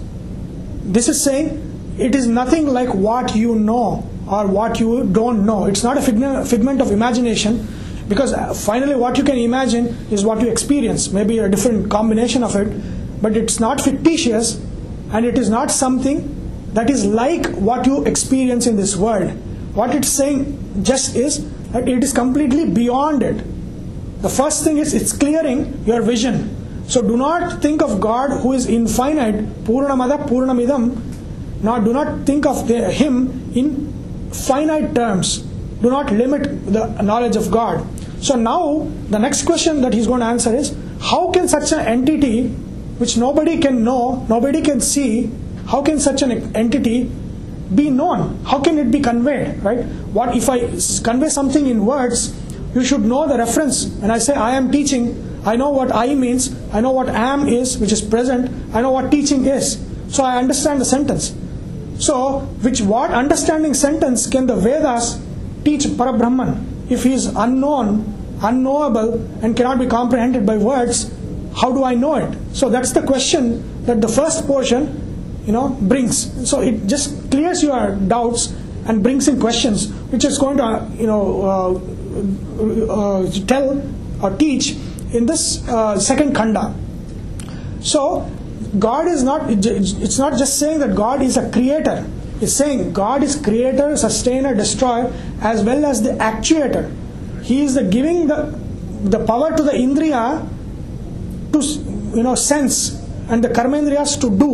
[0.83, 5.65] This is saying it is nothing like what you know or what you don't know.
[5.65, 7.67] It's not a figment, figment of imagination
[8.07, 12.43] because uh, finally what you can imagine is what you experience, maybe a different combination
[12.43, 14.61] of it, but it's not fictitious
[15.11, 16.33] and it is not something
[16.73, 19.31] that is like what you experience in this world.
[19.77, 21.33] What it's saying just is
[21.71, 23.43] that it is completely beyond it.
[24.23, 26.55] The first thing is it's clearing your vision.
[26.89, 31.61] So do not think of God who is infinite, Purnamada Purnamidam.
[31.61, 33.93] Now do not think of the, Him in
[34.31, 35.43] finite terms.
[35.83, 37.85] Do not limit the knowledge of God.
[38.19, 41.81] So now the next question that he's going to answer is how can such an
[41.81, 42.47] entity
[42.97, 45.29] which nobody can know, nobody can see,
[45.67, 47.11] how can such an entity
[47.73, 48.43] be known?
[48.45, 49.63] How can it be conveyed?
[49.63, 49.83] Right?
[50.13, 50.59] What if I
[51.03, 52.33] convey something in words?
[52.73, 53.85] You should know the reference.
[53.85, 56.53] When I say I am teaching, I know what I means.
[56.73, 58.51] I know what am is, which is present.
[58.75, 59.83] I know what teaching is.
[60.09, 61.35] So I understand the sentence.
[61.99, 65.19] So, which what understanding sentence can the Vedas
[65.63, 71.11] teach Parabrahman if he is unknown, unknowable, and cannot be comprehended by words?
[71.59, 72.37] How do I know it?
[72.53, 75.06] So that's the question that the first portion
[75.47, 76.17] you know brings
[76.49, 78.53] so it just clears your doubts
[78.85, 83.81] and brings in questions which is going to you know uh, uh, tell
[84.21, 84.75] or teach
[85.13, 86.75] in this uh, second khanda
[87.79, 88.03] so
[88.77, 91.97] god is not it's not just saying that god is a creator
[92.41, 96.93] is saying God is creator, sustainer, destroyer, as well as the actuator.
[97.43, 98.57] He is the giving the
[99.03, 100.47] the power to the indriya
[101.53, 101.61] to
[102.17, 104.51] you know sense and the karmendriyas to do.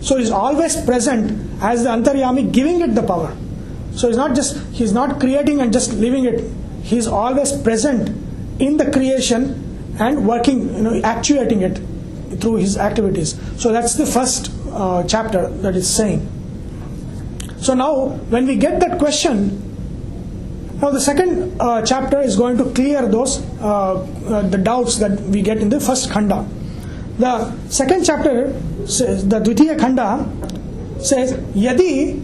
[0.00, 3.36] So he's always present as the antaryami, giving it the power.
[3.92, 6.44] So he's not just he's not creating and just leaving it.
[6.82, 8.08] He's always present
[8.60, 11.80] in the creation and working, you know, actuating it
[12.40, 13.38] through his activities.
[13.60, 16.26] So that's the first uh, chapter that is saying.
[17.58, 19.66] So now, when we get that question,
[20.80, 25.20] now the second uh, chapter is going to clear those uh, uh, the doubts that
[25.20, 26.48] we get in the first khanda.
[27.20, 30.24] The second chapter, the Dvitiya khanda,
[31.04, 32.18] says, Yadi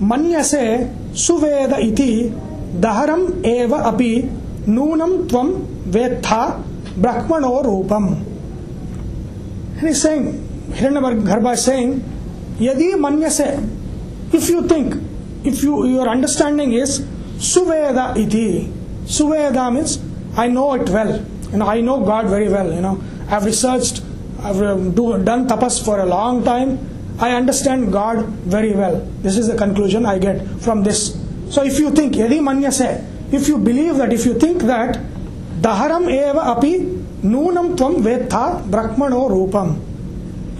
[0.00, 2.30] manyase suveda iti
[2.78, 4.22] daharam eva api
[4.66, 6.62] nunam tvam vetha
[6.94, 8.22] brahmano rupam.
[9.78, 10.26] And he's saying,
[10.70, 12.00] Hiranyagarbha is saying,
[12.58, 13.68] Yadi manyase,
[14.32, 14.94] if you think,
[15.44, 17.00] if you your understanding is
[17.38, 18.72] Suveda iti.
[19.04, 19.98] Suveda means
[20.36, 21.24] I know it well.
[21.52, 22.72] You know, I know God very well.
[22.72, 24.02] You know, I've researched,
[24.46, 26.78] I've um, do, done tapas for a long time.
[27.18, 28.24] I understand God
[28.54, 29.00] very well.
[29.22, 31.18] This is the conclusion I get from this.
[31.50, 34.98] So if you think, yadi manyase, if you believe that, if you think that,
[35.60, 36.78] daharam eva api
[37.24, 39.80] nunam tvam vetha brahmano rupam.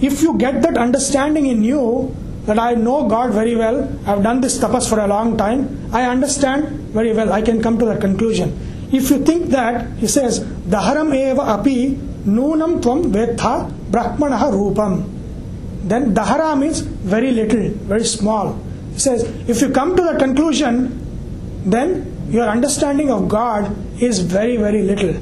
[0.01, 2.13] If you get that understanding in you,
[2.45, 6.03] that I know God very well, I've done this tapas for a long time, I
[6.03, 8.57] understand very well, I can come to that conclusion.
[8.91, 11.91] If you think that, he says, Daharam eva api
[12.25, 15.13] nunam tvam vetha brahmanaha rupam.
[15.83, 18.59] Then dahara means very little, very small.
[18.93, 21.05] He says, if you come to the conclusion,
[21.65, 25.13] then your understanding of God is very, very little.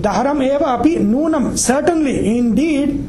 [0.00, 3.04] Daharam eva api nunam, certainly, indeed,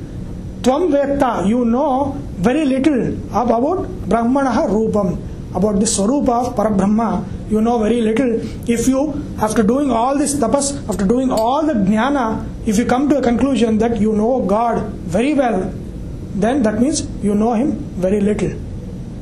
[0.61, 5.17] tvam vetta, you know very little about Brahmanaha Rupam,
[5.55, 7.23] about the Swarupa of Parabrahma.
[7.49, 8.39] You know very little.
[8.69, 13.07] If you, after doing all this tapas, after doing all the jnana, if you come
[13.09, 14.83] to a conclusion that you know God
[15.17, 15.71] very well,
[16.33, 18.51] then that means you know Him very little.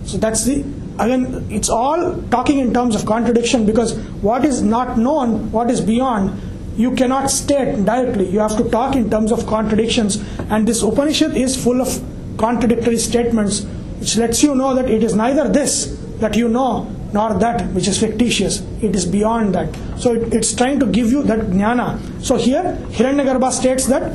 [0.05, 0.63] So that's the,
[0.99, 5.81] again, it's all talking in terms of contradiction because what is not known, what is
[5.81, 6.39] beyond,
[6.77, 8.29] you cannot state directly.
[8.29, 10.17] You have to talk in terms of contradictions.
[10.49, 12.03] And this Upanishad is full of
[12.37, 13.63] contradictory statements,
[13.99, 17.87] which lets you know that it is neither this that you know nor that which
[17.87, 18.61] is fictitious.
[18.81, 19.73] It is beyond that.
[19.97, 21.99] So it, it's trying to give you that jnana.
[22.23, 24.11] So here, Hiranyagarbha states that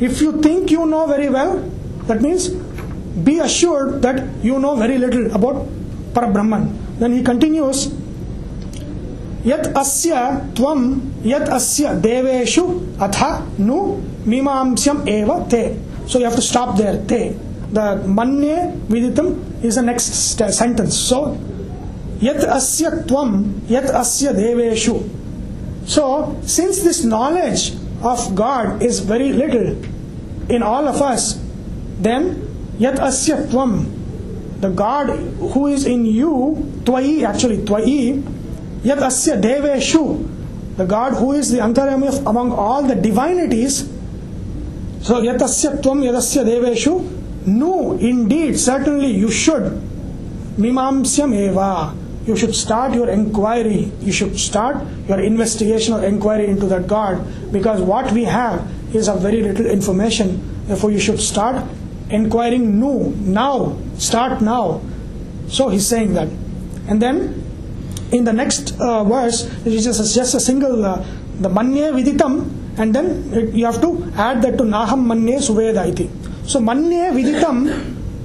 [0.00, 1.58] if you think you know very well,
[2.06, 2.48] that means
[3.28, 5.66] be assured that you know very little about
[6.14, 6.98] Parabrahman.
[6.98, 7.92] Then he continues,
[9.44, 15.78] Yat asya tvam yat asya deveshu atha nu mimamsyam eva te.
[16.06, 17.36] So you have to stop there, te.
[17.70, 20.96] The manya viditam is the next sentence.
[20.96, 21.38] So
[22.20, 25.08] yat asya tvam yat asya deveshu.
[25.86, 29.78] So, since this knowledge of God is very little
[30.50, 31.40] in all of us,
[32.00, 35.18] then yat asya tvam, the God
[35.54, 38.22] who is in you, twai actually twai,
[38.82, 43.88] yat asya deveshu, the God who is the antaryami among all the divinities.
[45.02, 47.14] So yat asya tvam yadasya deveshu.
[47.46, 49.80] No, indeed, certainly you should.
[50.58, 51.94] Mimamsyam eva
[52.28, 54.76] you should start your inquiry you should start
[55.08, 57.16] your investigation or inquiry into that god
[57.50, 58.60] because what we have
[58.94, 60.40] is of very little information.
[60.66, 61.64] Therefore you should start
[62.10, 64.80] inquiring new now start now.
[65.48, 66.28] So he's saying that.
[66.88, 67.44] And then
[68.12, 71.04] in the next uh, verse it is just, just a single uh,
[71.40, 75.86] the manye viditam and then it, you have to add that to naham manye suveda
[75.86, 76.10] iti.
[76.46, 77.68] So manye viditam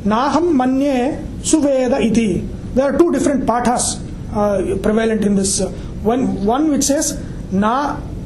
[0.03, 3.85] naham manye suveda iti there are two different pathas
[4.33, 5.69] uh, prevalent in this uh,
[6.13, 7.19] one one which says
[7.51, 7.73] na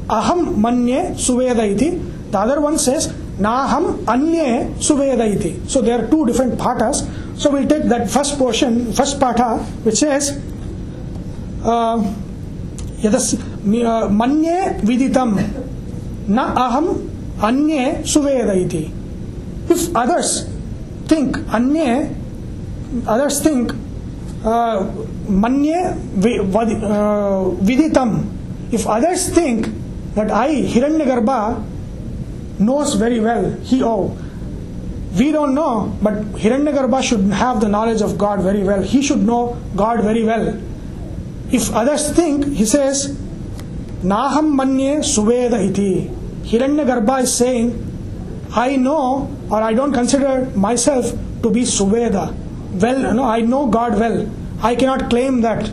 [0.08, 1.90] aham manye suveda iti
[2.30, 3.08] the other one says
[3.48, 4.48] naham anye
[4.88, 7.04] suveda iti so there are two different pathas
[7.40, 9.50] so we'll take that first portion first patha
[9.84, 10.32] which says
[11.64, 11.98] uh,
[13.02, 13.34] यदस्
[14.20, 15.34] मन्ये विदितं
[16.30, 16.86] न अहम
[17.48, 18.84] अन्ये सुवेद इति
[19.72, 20.32] if others
[21.10, 21.92] think अन्ये
[23.08, 23.72] others think
[24.44, 24.86] Uh,
[25.26, 28.24] manye uh, viditam.
[28.70, 29.68] If others think
[30.14, 31.64] that I, Hiranyagarbha,
[32.60, 34.16] knows very well, he, oh,
[35.18, 38.82] we don't know, but Hiranyagarbha should have the knowledge of God very well.
[38.82, 40.60] He should know God very well.
[41.50, 43.16] If others think, he says,
[44.02, 46.08] Naham manye suveda iti.
[46.44, 47.84] Hiranyagarbha is saying,
[48.52, 51.10] I know or I don't consider myself
[51.42, 52.47] to be suveda.
[52.80, 54.28] Well, no, I know God well.
[54.62, 55.70] I cannot claim that.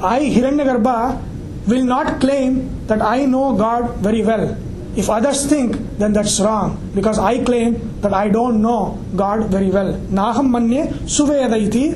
[0.00, 1.22] I, Hiranyagarbha,
[1.66, 4.56] will not claim that I know God very well.
[4.96, 9.70] If others think, then that's wrong because I claim that I don't know God very
[9.70, 9.92] well.
[10.18, 11.94] Naham manye suveda iti.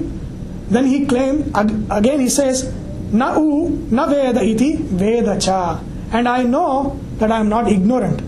[0.69, 1.51] Then he claimed,
[1.91, 2.73] again he says,
[3.13, 5.81] Na u na veda iti veda cha.
[6.13, 8.23] And I know that I am not ignorant.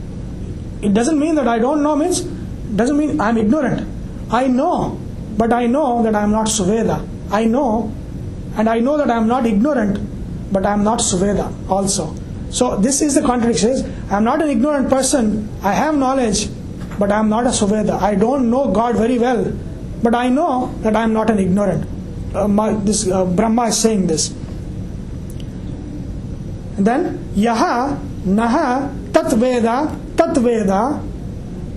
[0.83, 3.87] It doesn't mean that I don't know means, doesn't mean I am ignorant.
[4.31, 4.99] I know,
[5.37, 7.07] but I know that I am not Suveda.
[7.31, 7.93] I know,
[8.57, 9.99] and I know that I am not ignorant,
[10.53, 12.15] but I am not Suveda also.
[12.51, 13.93] So this is the contradiction.
[14.11, 15.49] I am not an ignorant person.
[15.63, 16.49] I have knowledge,
[16.99, 18.01] but I am not a Suveda.
[18.01, 19.53] I don't know God very well,
[20.03, 21.89] but I know that I am not an ignorant.
[22.35, 24.31] Uh, my, this uh, Brahma is saying this.
[26.77, 31.01] And then yaha naha tat veda tat veda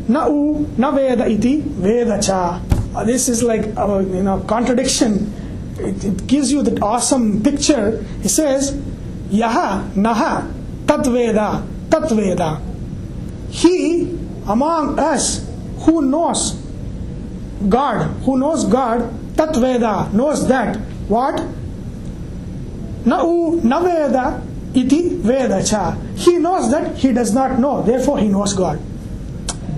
[0.08, 2.60] na u na veda iti veda cha.
[2.98, 5.30] Uh, This is like a you know contradiction.
[5.78, 8.02] It, it gives you that awesome picture.
[8.24, 8.74] He says
[9.30, 10.50] yaha naha
[10.88, 12.60] tat veda tat veda.
[13.50, 14.18] He
[14.48, 15.46] among us
[15.86, 16.58] who knows
[17.70, 19.06] God, who knows God,
[19.38, 20.78] tat veda knows that
[21.08, 21.38] what
[23.06, 24.42] na u na veda
[24.74, 25.92] iti veda cha.
[26.16, 28.82] He knows that he does not know, therefore he knows God.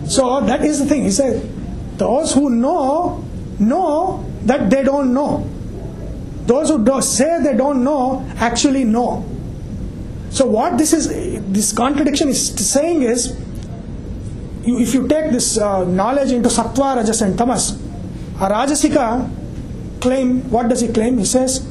[0.07, 1.03] So that is the thing.
[1.03, 1.59] He said,
[2.00, 3.24] those who know,
[3.60, 5.47] know that they don't know.
[6.47, 9.24] Those who do say they don't know actually know.
[10.32, 11.08] So what this is,
[11.54, 13.38] this contradiction is saying is,
[14.64, 17.72] you, if you take this uh, knowledge into sattva, rajas, and tamas,
[18.39, 19.30] a rajasika
[20.02, 20.50] claim.
[20.50, 21.18] What does he claim?
[21.18, 21.66] He says,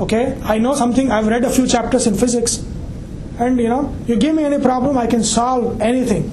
[0.00, 1.10] "Okay, I know something.
[1.10, 2.64] I've read a few chapters in physics,
[3.38, 6.30] and you know, you give me any problem, I can solve anything."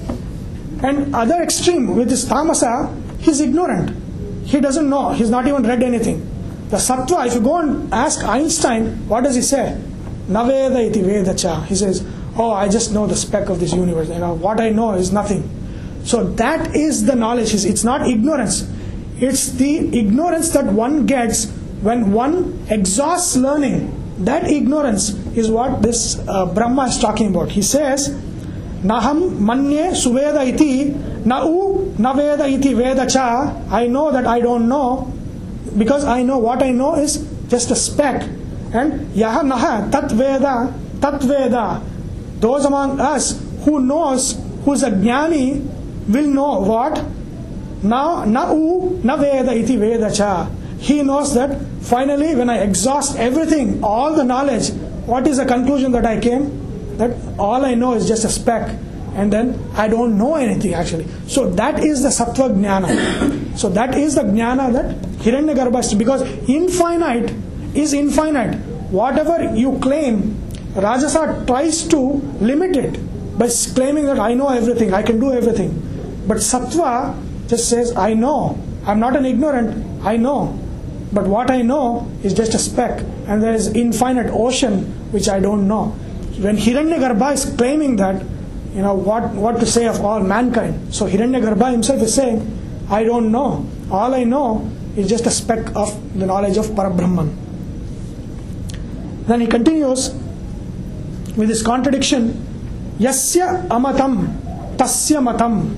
[0.82, 2.88] And other extreme with this tamasa,
[3.20, 3.96] he's ignorant.
[4.46, 5.10] He doesn't know.
[5.10, 6.26] He's not even read anything.
[6.70, 9.80] The sattva, if you go and ask Einstein, what does he say?
[10.28, 11.64] Naveda iti vedacha.
[11.66, 12.04] He says,
[12.36, 14.08] Oh, I just know the speck of this universe.
[14.08, 15.48] You know, what I know is nothing.
[16.04, 17.52] So that is the knowledge.
[17.54, 18.70] It's not ignorance.
[19.18, 21.50] It's the ignorance that one gets
[21.82, 23.96] when one exhausts learning.
[24.24, 27.50] That ignorance is what this uh, Brahma is talking about.
[27.50, 28.08] He says,
[28.82, 30.94] Naham manye suveda iti
[31.26, 33.54] na u naveda iti veda cha.
[33.70, 35.12] I know that I don't know
[35.76, 37.18] because I know what I know is
[37.48, 38.22] just a speck.
[38.72, 41.82] And yaha naha tat veda tat.
[42.40, 45.60] Those among us who knows, who's a jnani,
[46.08, 47.04] will know what?
[47.82, 50.48] Na na u na veda iti veda cha.
[50.78, 54.70] He knows that finally when I exhaust everything, all the knowledge,
[55.04, 56.69] what is the conclusion that I came?
[57.00, 58.76] That all I know is just a speck
[59.14, 61.06] and then I don't know anything actually.
[61.26, 63.58] So that is the sattva jnana.
[63.58, 67.34] So that is the jnana that Hiranyagarbha because infinite
[67.74, 68.54] is infinite.
[68.90, 70.36] Whatever you claim,
[70.74, 71.98] Rajasa tries to
[72.40, 72.98] limit it
[73.38, 75.70] by claiming that I know everything, I can do everything.
[76.28, 77.16] But sattva
[77.48, 78.58] just says, I know.
[78.86, 80.58] I'm not an ignorant, I know.
[81.12, 85.40] But what I know is just a speck, and there is infinite ocean which I
[85.40, 85.96] don't know.
[86.40, 88.22] When Hiranyagarbha is claiming that,
[88.74, 90.94] you know, what, what to say of all mankind.
[90.94, 92.40] So Hiranyagarbha himself is saying,
[92.88, 93.68] I don't know.
[93.90, 97.36] All I know is just a speck of the knowledge of Parabrahman.
[99.26, 100.10] Then he continues
[101.36, 102.46] with this contradiction
[102.98, 104.28] Yasya amatam
[104.76, 105.76] tasya matam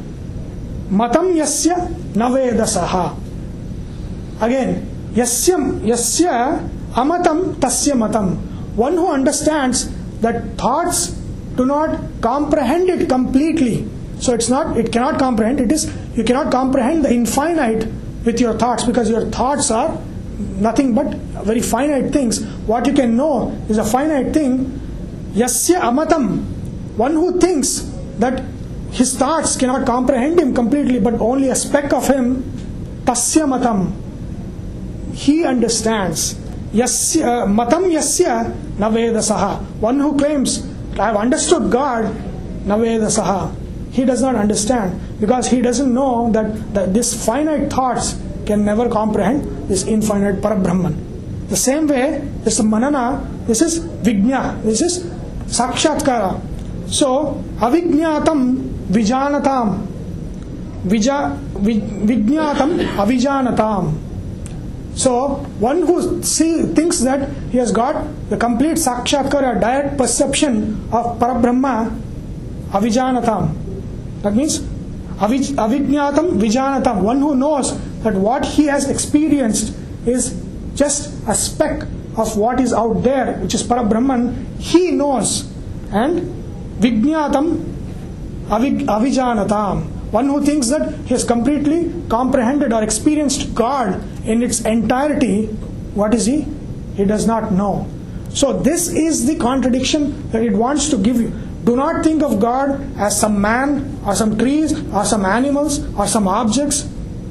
[0.90, 3.14] matam yasya navedasaha.
[4.40, 4.82] Again,
[5.14, 8.36] yasya, yasya amatam tasya matam.
[8.74, 9.88] One who understands
[10.22, 11.08] that thoughts
[11.56, 13.86] do not comprehend it completely.
[14.18, 17.86] So it's not, it cannot comprehend, it is, you cannot comprehend the infinite
[18.24, 20.00] with your thoughts because your thoughts are
[20.38, 21.14] nothing but
[21.44, 22.44] very finite things.
[22.66, 24.78] What you can know is a finite thing.
[25.34, 26.44] Yasya amatam.
[26.96, 28.44] One who thinks that
[28.92, 32.42] his thoughts cannot comprehend him completely, but only a speck of him.
[33.04, 33.92] Tasya matam.
[35.14, 36.34] He understands.
[36.72, 39.62] Yasya, matam yasya navedasaha.
[39.80, 40.66] One who claims,
[40.98, 42.04] I have understood God,
[42.64, 43.54] navedasaha.
[43.92, 48.88] He does not understand because he doesn't know that, that this finite thoughts can never
[48.88, 51.48] comprehend this infinite Parabrahman.
[51.48, 55.04] The same way, this is manana, this is vignya, this is
[55.46, 56.40] sakshatkara.
[56.88, 59.86] So, avijnatam vijanatam,
[60.86, 64.11] vija, vi, vijnatam avijanatam.
[64.94, 71.18] So, one who see, thinks that he has got the complete sakshatkara, direct perception of
[71.18, 71.98] Parabrahma,
[72.70, 73.54] avijanatam.
[74.22, 74.60] That means
[75.18, 77.02] avij, avijnatam vijanatam.
[77.02, 77.72] One who knows
[78.02, 79.74] that what he has experienced
[80.06, 80.34] is
[80.74, 81.86] just a speck
[82.16, 85.50] of what is out there, which is Parabrahman, he knows.
[85.90, 86.42] And
[86.80, 87.72] Vijnatam
[88.48, 90.01] Avijanatam.
[90.12, 95.46] One who thinks that he has completely comprehended or experienced God in its entirety,
[95.94, 96.46] what is he?
[96.96, 97.88] He does not know.
[98.34, 101.30] So, this is the contradiction that it wants to give you.
[101.64, 106.06] Do not think of God as some man or some trees or some animals or
[106.06, 106.82] some objects.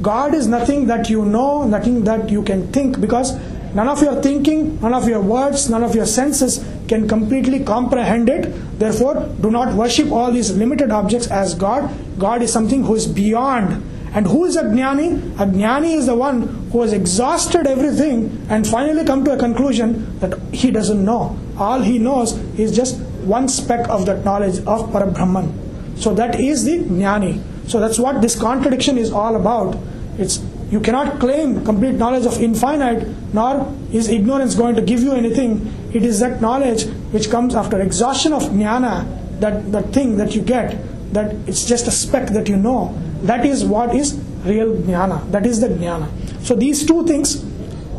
[0.01, 3.37] God is nothing that you know, nothing that you can think because
[3.73, 8.29] none of your thinking, none of your words, none of your senses can completely comprehend
[8.29, 8.79] it.
[8.79, 11.89] Therefore, do not worship all these limited objects as God.
[12.19, 13.83] God is something who is beyond.
[14.13, 15.33] And who is a jnani?
[15.39, 20.19] A jnani is the one who has exhausted everything and finally come to a conclusion
[20.19, 21.39] that he doesn't know.
[21.57, 25.97] All he knows is just one speck of that knowledge of Parabrahman.
[25.97, 27.41] So that is the jnani.
[27.69, 29.77] So that's what this contradiction is all about.
[30.17, 30.39] It's
[30.71, 35.67] you cannot claim complete knowledge of infinite, nor is ignorance going to give you anything.
[35.93, 40.41] It is that knowledge which comes after exhaustion of jnana, that, that thing that you
[40.41, 40.77] get,
[41.13, 42.97] that it's just a speck that you know.
[43.23, 44.13] That is what is
[44.45, 45.29] real jnana.
[45.31, 46.09] That is the jnana.
[46.41, 47.43] So these two things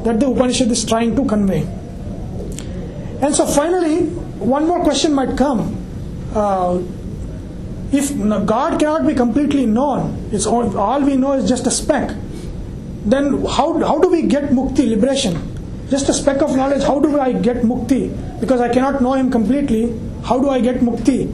[0.04, 1.62] that the Upanishad is trying to convey.
[3.20, 4.06] And so finally,
[4.40, 5.76] one more question might come.
[6.34, 6.82] Uh,
[7.92, 8.16] if
[8.46, 12.16] God cannot be completely known, it's all, all we know is just a speck,
[13.04, 15.36] then how, how do we get mukti, liberation?
[15.90, 18.40] Just a speck of knowledge, how do I get mukti?
[18.40, 21.30] Because I cannot know Him completely, how do I get mukti?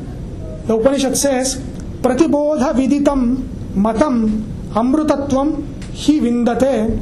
[0.67, 1.57] The Upanishad says,
[2.03, 7.01] Pratibodha viditam matam amrutatvam hi vindate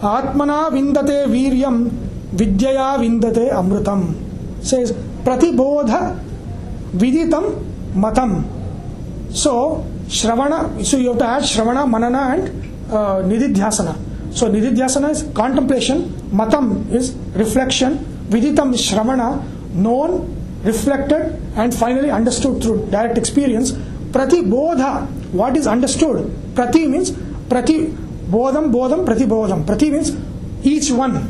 [0.00, 1.90] atmana vindate viryam
[2.34, 4.14] vidyaya vindate amrutam.
[4.64, 6.18] Says, Pratibodha
[6.92, 8.48] viditam matam.
[9.30, 14.34] So, Shravana, so you have to add Shravana, Manana and uh, Nididhyasana.
[14.34, 22.62] So, Nididhyasana is contemplation, Matam is reflection, Viditam is Shravana, known, reflected, and finally understood
[22.62, 23.72] through direct experience.
[24.12, 26.30] Prati Bodha, what is understood?
[26.54, 27.12] Prati means
[27.48, 29.66] Prati Bodham, Bodham, Prati Bodham.
[29.66, 30.16] Prati means
[30.62, 31.28] each one.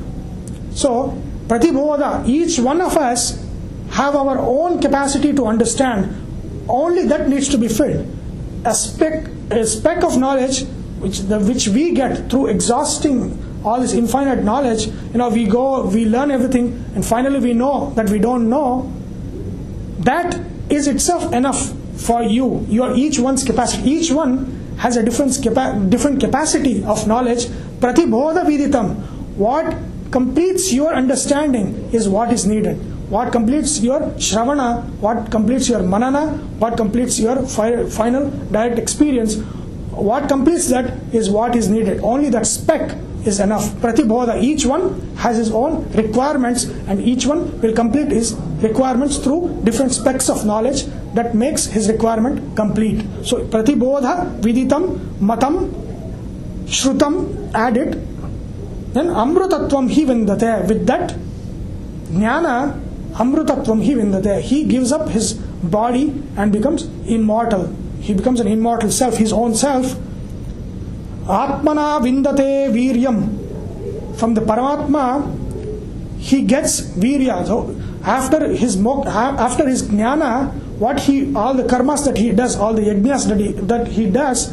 [0.75, 1.17] So,
[1.49, 3.43] Prati Bodha, each one of us
[3.91, 6.17] have our own capacity to understand
[6.69, 8.07] only that needs to be filled.
[8.65, 10.65] A speck, a speck of knowledge
[11.01, 15.87] which, the, which we get through exhausting all this infinite knowledge, you know, we go,
[15.87, 18.91] we learn everything, and finally we know that we don't know.
[19.99, 20.41] That
[20.71, 22.65] is itself enough for you.
[22.69, 23.91] Your each one's capacity.
[23.91, 25.39] Each one has a different,
[25.91, 27.47] different capacity of knowledge.
[27.81, 28.97] Pratibodha viditam.
[29.37, 29.77] What
[30.11, 32.79] completes your understanding is what is needed
[33.11, 36.29] what completes your shravana, what completes your manana,
[36.61, 39.35] what completes your fi- final direct experience,
[39.91, 42.01] what completes that is what is needed.
[42.01, 43.69] Only that speck is enough.
[43.83, 49.61] Pratibodha, each one has his own requirements and each one will complete his requirements through
[49.65, 50.85] different specks of knowledge
[51.15, 53.05] that makes his requirement complete.
[53.25, 55.75] So, Pratibodha, Viditam, Matam,
[56.67, 57.93] Shrutam, add it.
[58.95, 60.69] Then Amrutatvam hi vindate.
[60.69, 61.15] With that,
[62.11, 62.81] Jnana
[63.13, 64.41] amrutatvam hi vindate.
[64.41, 67.75] He gives up his body and becomes immortal.
[68.01, 69.95] He becomes an immortal self, his own self.
[71.25, 74.17] Atmana vindate viryam.
[74.17, 75.39] From the Paramatma,
[76.21, 77.47] he gets virya.
[77.47, 77.75] So
[78.05, 82.83] after his after his jnana, what he all the karmas that he does, all the
[82.83, 84.53] yajnas that he that he does,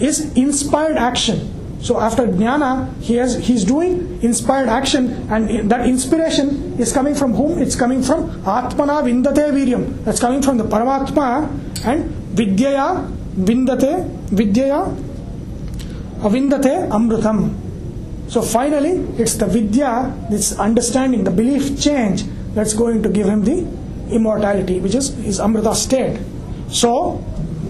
[0.00, 1.50] is inspired action.
[1.80, 7.34] So after jnana, he has he's doing inspired action, and that inspiration is coming from
[7.34, 7.58] whom?
[7.58, 10.02] It's coming from Atmana Vindate Viryam.
[10.04, 12.86] That's coming from the Paramatma and विद्यया
[13.48, 13.92] विंदते
[14.36, 14.78] विद्यया
[16.24, 17.38] अविंदते अमृतम।
[18.32, 18.92] So finally
[19.22, 19.90] it's the Vidya
[20.30, 22.24] this understanding the belief change
[22.56, 23.58] let's going to give him the
[24.14, 26.18] immortality which is is Amrit state
[26.80, 26.92] so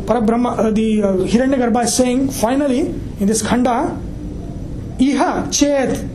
[0.09, 0.89] परब्रह्म the
[1.32, 3.69] हिरण्य is saying finally in this खंड
[5.03, 6.11] इह चेत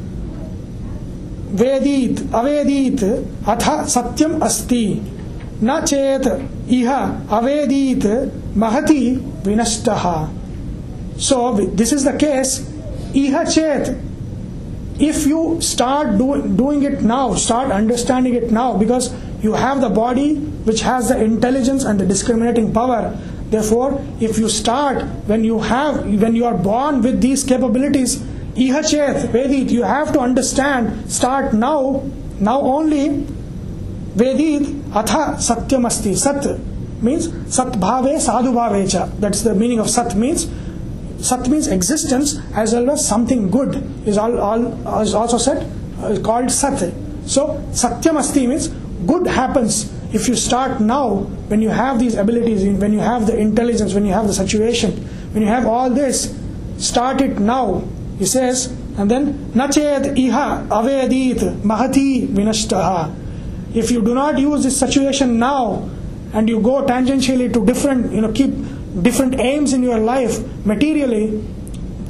[1.62, 4.84] वेदीत अवेदीत अथ सत्यम अस्ति
[5.61, 6.23] na chet
[6.68, 8.03] iha avedit
[8.56, 10.30] mahati vinashtaha.
[11.18, 12.60] So this is the case.
[13.14, 13.98] Iha chet.
[14.99, 19.90] If you start do, doing it now, start understanding it now, because you have the
[19.90, 23.18] body which has the intelligence and the discriminating power
[23.49, 28.18] Therefore, if you start when you have when you are born with these capabilities,
[28.53, 31.11] ihachet vedit, you have to understand.
[31.11, 32.03] Start now,
[32.40, 33.26] now only.
[34.14, 36.16] Vedit atha satyam asti.
[36.16, 36.44] Sat
[37.02, 39.20] means satbhave sadhubhavecha.
[39.20, 40.49] That's the meaning of sat means.
[41.20, 43.76] Sat means existence as well as something good
[44.07, 45.70] is all, all is also said
[46.02, 46.80] uh, called sat.
[47.26, 48.68] So Satyam means
[49.06, 51.18] good happens if you start now
[51.49, 54.91] when you have these abilities, when you have the intelligence, when you have the situation,
[55.34, 56.36] when you have all this,
[56.78, 57.84] start it now.
[58.18, 58.68] He says,
[58.98, 63.14] and then Nached iha avedit mahati vinashtaha.
[63.74, 65.90] If you do not use this situation now
[66.34, 68.52] and you go tangentially to different, you know, keep
[69.02, 71.44] different aims in your life materially,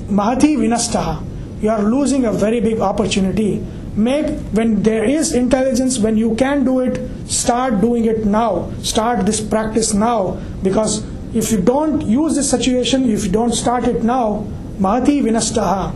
[0.07, 1.25] mahati vinastaha.
[1.61, 3.65] You are losing a very big opportunity.
[3.95, 6.99] Make when there is intelligence, when you can do it,
[7.29, 8.71] start doing it now.
[8.81, 10.39] Start this practice now.
[10.63, 11.03] Because
[11.33, 14.47] if you don't use this situation, if you don't start it now,
[14.79, 15.93] mahati vinastaha,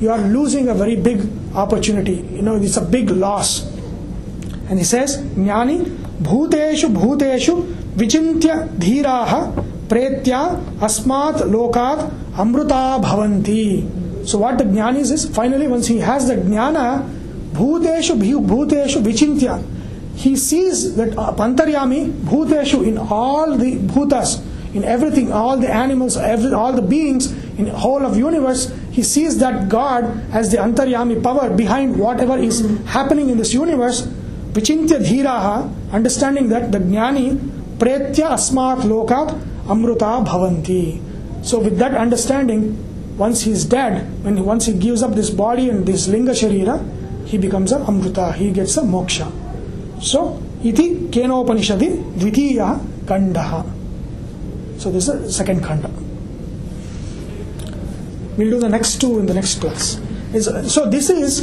[0.00, 2.26] you are losing a very big opportunity.
[2.32, 3.71] You know, it's a big loss.
[4.72, 5.84] And he says, Jnani
[6.22, 9.52] bhuteshu bhuteshu vichintya dhiraha
[9.86, 14.26] pretya asmat lokat amruta bhavanti.
[14.26, 17.06] So what the jnani is, finally once he has the jnana,
[17.52, 19.62] bhuteshu bhu- bhuteshu vichintya,
[20.14, 24.42] he sees that uh, pantaryami bhuteshu in all the bhutas,
[24.74, 29.36] in everything, all the animals, every, all the beings in whole of universe, he sees
[29.36, 34.08] that God as the antaryami power behind whatever is happening in this universe.
[34.54, 35.32] विचित्य धीरा
[35.94, 37.28] understanding that the ज्ञानी
[37.80, 39.18] प्रेत्य अस्मा लोका
[39.70, 40.82] अमृता भवंती
[41.50, 42.64] so with that understanding
[43.18, 46.70] once he is dead once he gives up this body and this लिंग शरीर
[47.28, 49.20] ही बिकम्स अ अमृता ही गेट्स अ मोक्ष
[50.10, 50.20] सो
[50.66, 51.88] इति केनोपनिषदि
[52.18, 52.60] द्वितीय
[53.08, 53.38] खंड
[54.82, 55.86] सो दिस सेकेंड खंड
[58.38, 59.96] will do the next two in the next class
[60.74, 61.42] so this is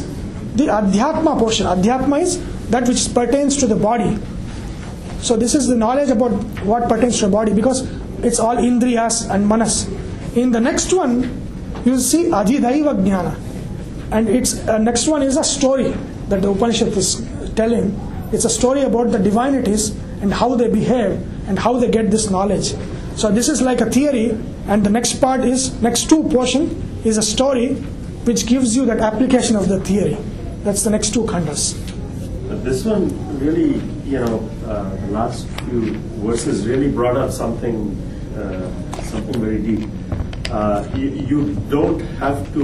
[0.58, 2.38] the अध्यात्म पोर्शन अध्यात्म is
[2.70, 4.18] that which pertains to the body.
[5.22, 6.32] So this is the knowledge about
[6.64, 7.90] what pertains to the body because
[8.24, 9.88] it's all indriyas and manas.
[10.36, 11.24] In the next one,
[11.86, 13.38] you see adhidaiva jnana.
[14.12, 15.94] And its uh, next one is a story
[16.30, 17.26] that the Upanishad is
[17.56, 18.00] telling.
[18.32, 19.90] It's a story about the divinities
[20.22, 22.76] and how they behave and how they get this knowledge.
[23.16, 24.38] So this is like a theory,
[24.68, 27.76] and the next part is next two portion is a story
[28.26, 30.18] which gives you that application of the theory.
[30.64, 31.89] That's the next two khandas.
[32.50, 33.06] But This one
[33.38, 35.94] really, you know, uh, the last few
[36.26, 37.96] verses really brought up something,
[38.36, 39.88] uh, something very deep.
[40.50, 42.62] Uh, you, you don't have to,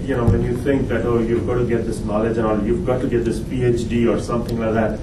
[0.00, 2.64] you know, when you think that oh, you've got to get this knowledge and all,
[2.64, 4.98] you've got to get this PhD or something like that.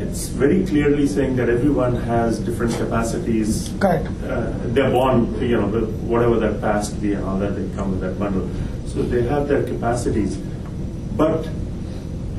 [0.00, 3.70] It's very clearly saying that everyone has different capacities.
[3.78, 4.08] Correct.
[4.24, 5.68] Uh, they're born, you know,
[6.02, 8.50] whatever their past be and all that, they come with that bundle.
[8.88, 10.36] So they have their capacities.
[11.16, 11.48] But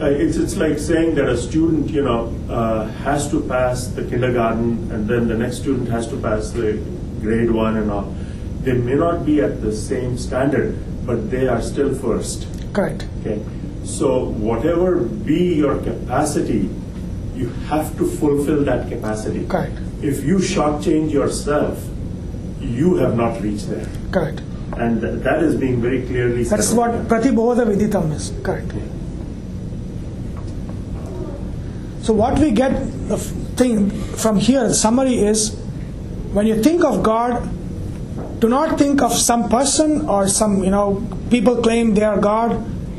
[0.01, 4.03] uh, it's, it's like saying that a student, you know, uh, has to pass the
[4.03, 6.73] kindergarten and then the next student has to pass the
[7.21, 8.15] grade one and all.
[8.61, 12.47] They may not be at the same standard, but they are still first.
[12.73, 13.07] Correct.
[13.21, 13.43] Okay.
[13.83, 16.69] So whatever be your capacity,
[17.35, 19.47] you have to fulfill that capacity.
[19.47, 19.77] Correct.
[20.01, 21.85] If you shortchange yourself,
[22.59, 23.87] you have not reached there.
[24.11, 24.41] Correct.
[24.77, 26.59] And th- that is being very clearly said.
[26.59, 28.31] That's what pratibodha viditam is.
[28.43, 28.71] Correct.
[32.09, 32.71] So what we get
[33.55, 35.55] thing from here, the summary is
[36.33, 37.47] when you think of God,
[38.39, 42.53] do not think of some person or some you know people claim they are God,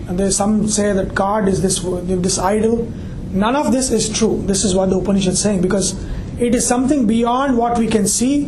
[0.06, 1.80] and there's some say that God is this
[2.22, 2.86] this idol.
[3.32, 4.44] None of this is true.
[4.46, 5.90] This is what the Upanishad is saying because
[6.38, 8.44] it is something beyond what we can see,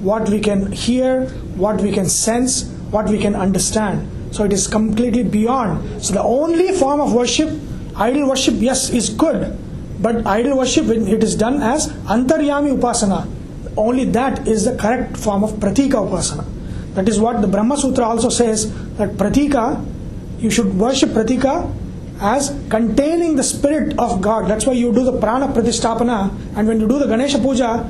[0.00, 1.26] what we can hear,
[1.66, 2.64] what we can sense,
[2.96, 4.34] what we can understand.
[4.34, 6.02] So it is completely beyond.
[6.02, 7.50] So the only form of worship,
[7.94, 9.66] idol worship, yes, is good.
[10.00, 13.28] But idol worship, when it is done as antaryami upasana,
[13.76, 16.44] only that is the correct form of pratika upasana.
[16.94, 19.84] That is what the Brahma Sutra also says that pratika,
[20.38, 21.72] you should worship pratika
[22.20, 24.48] as containing the spirit of God.
[24.48, 27.88] That's why you do the prana pratistapana, and when you do the Ganesha puja,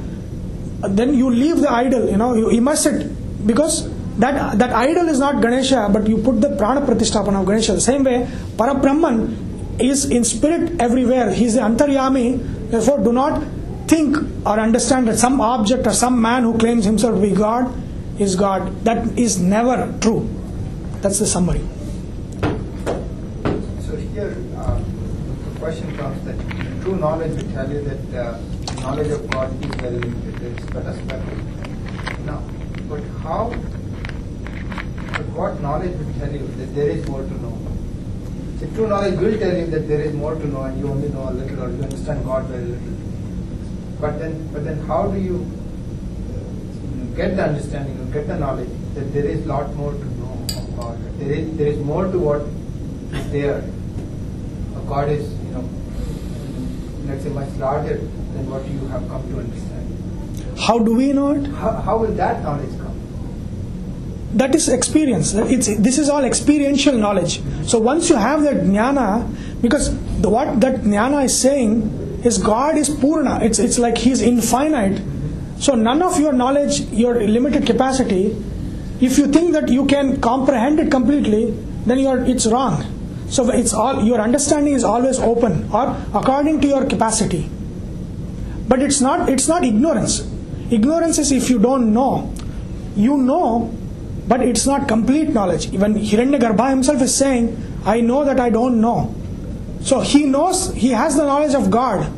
[0.88, 5.18] then you leave the idol, you know, you immerse it because that that idol is
[5.18, 7.72] not Ganesha, but you put the prana pratistapana of Ganesha.
[7.72, 9.47] The same way, Parabrahman
[9.80, 11.30] is in spirit everywhere.
[11.32, 12.70] He is the antaryami.
[12.70, 13.42] Therefore, do not
[13.86, 17.72] think or understand that some object or some man who claims himself to be God
[18.20, 18.84] is God.
[18.84, 20.28] That is never true.
[21.00, 21.60] That's the summary.
[23.86, 26.36] So here, uh, the question comes that
[26.82, 28.38] true knowledge will tell you that uh,
[28.80, 31.22] knowledge of God is very limited, is but a speck.
[32.26, 32.42] Now,
[32.88, 33.50] but how,
[35.12, 37.67] but what knowledge will tell you that there is more to know?
[38.60, 41.08] The true knowledge will tell you that there is more to know and you only
[41.10, 42.94] know a little or you understand God very little.
[44.00, 45.36] But then, but then how do you
[46.34, 50.46] uh, get the understanding or get the knowledge that there is lot more to know
[50.56, 51.20] of God?
[51.20, 52.42] There is, there is more to what
[53.16, 53.62] is there.
[54.88, 55.68] God is you know,
[57.06, 60.58] let's say much larger than what you have come to understand.
[60.58, 61.46] How do we know it?
[61.46, 62.77] How, how will that knowledge?
[64.34, 65.34] That is experience.
[65.34, 67.40] It's, this is all experiential knowledge.
[67.66, 69.26] So once you have that jnana,
[69.62, 69.90] because
[70.20, 73.40] the, what that jnana is saying is God is purna.
[73.42, 75.02] It's, it's like He is infinite.
[75.58, 78.36] So none of your knowledge, your limited capacity,
[79.00, 81.52] if you think that you can comprehend it completely,
[81.86, 82.84] then you are, it's wrong.
[83.28, 87.48] So it's all your understanding is always open or according to your capacity.
[88.66, 90.20] But it's not it's not ignorance.
[90.70, 92.32] Ignorance is if you don't know.
[92.96, 93.74] You know,
[94.28, 95.72] but it's not complete knowledge.
[95.72, 99.14] Even Hiranyagarbha himself is saying, I know that I don't know.
[99.80, 102.12] So he knows he has the knowledge of God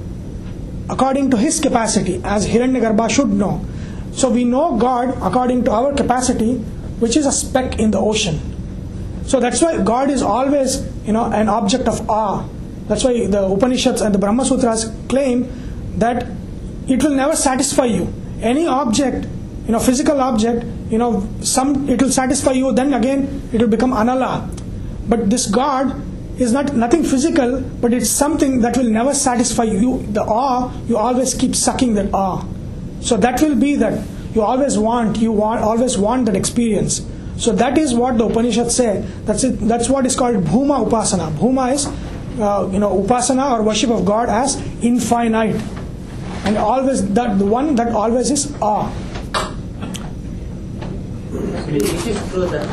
[0.91, 3.65] according to his capacity, as Hiranyagarbha should know.
[4.12, 6.57] So we know God according to our capacity,
[6.99, 8.41] which is a speck in the ocean.
[9.27, 12.45] So that's why God is always, you know, an object of awe.
[12.89, 15.49] That's why the Upanishads and the Brahma Sutras claim
[15.99, 16.27] that
[16.89, 18.12] it will never satisfy you.
[18.41, 19.28] Any object,
[19.66, 22.73] you know, physical object, you know, some it will satisfy you.
[22.73, 24.49] Then again, it will become anala.
[25.09, 26.01] But this God
[26.41, 30.03] is not nothing physical, but it's something that will never satisfy you.
[30.12, 32.45] The awe, you always keep sucking that awe.
[33.01, 37.07] So that will be that you always want, you want, always want that experience.
[37.37, 39.05] So that is what the Upanishads say.
[39.25, 39.61] That's it.
[39.61, 41.31] That's what is called bhuma upasana.
[41.33, 41.87] Bhuma is,
[42.39, 45.61] uh, you know, upasana or worship of God as infinite,
[46.45, 48.93] and always that the one that always is awe.
[51.32, 52.66] It is true that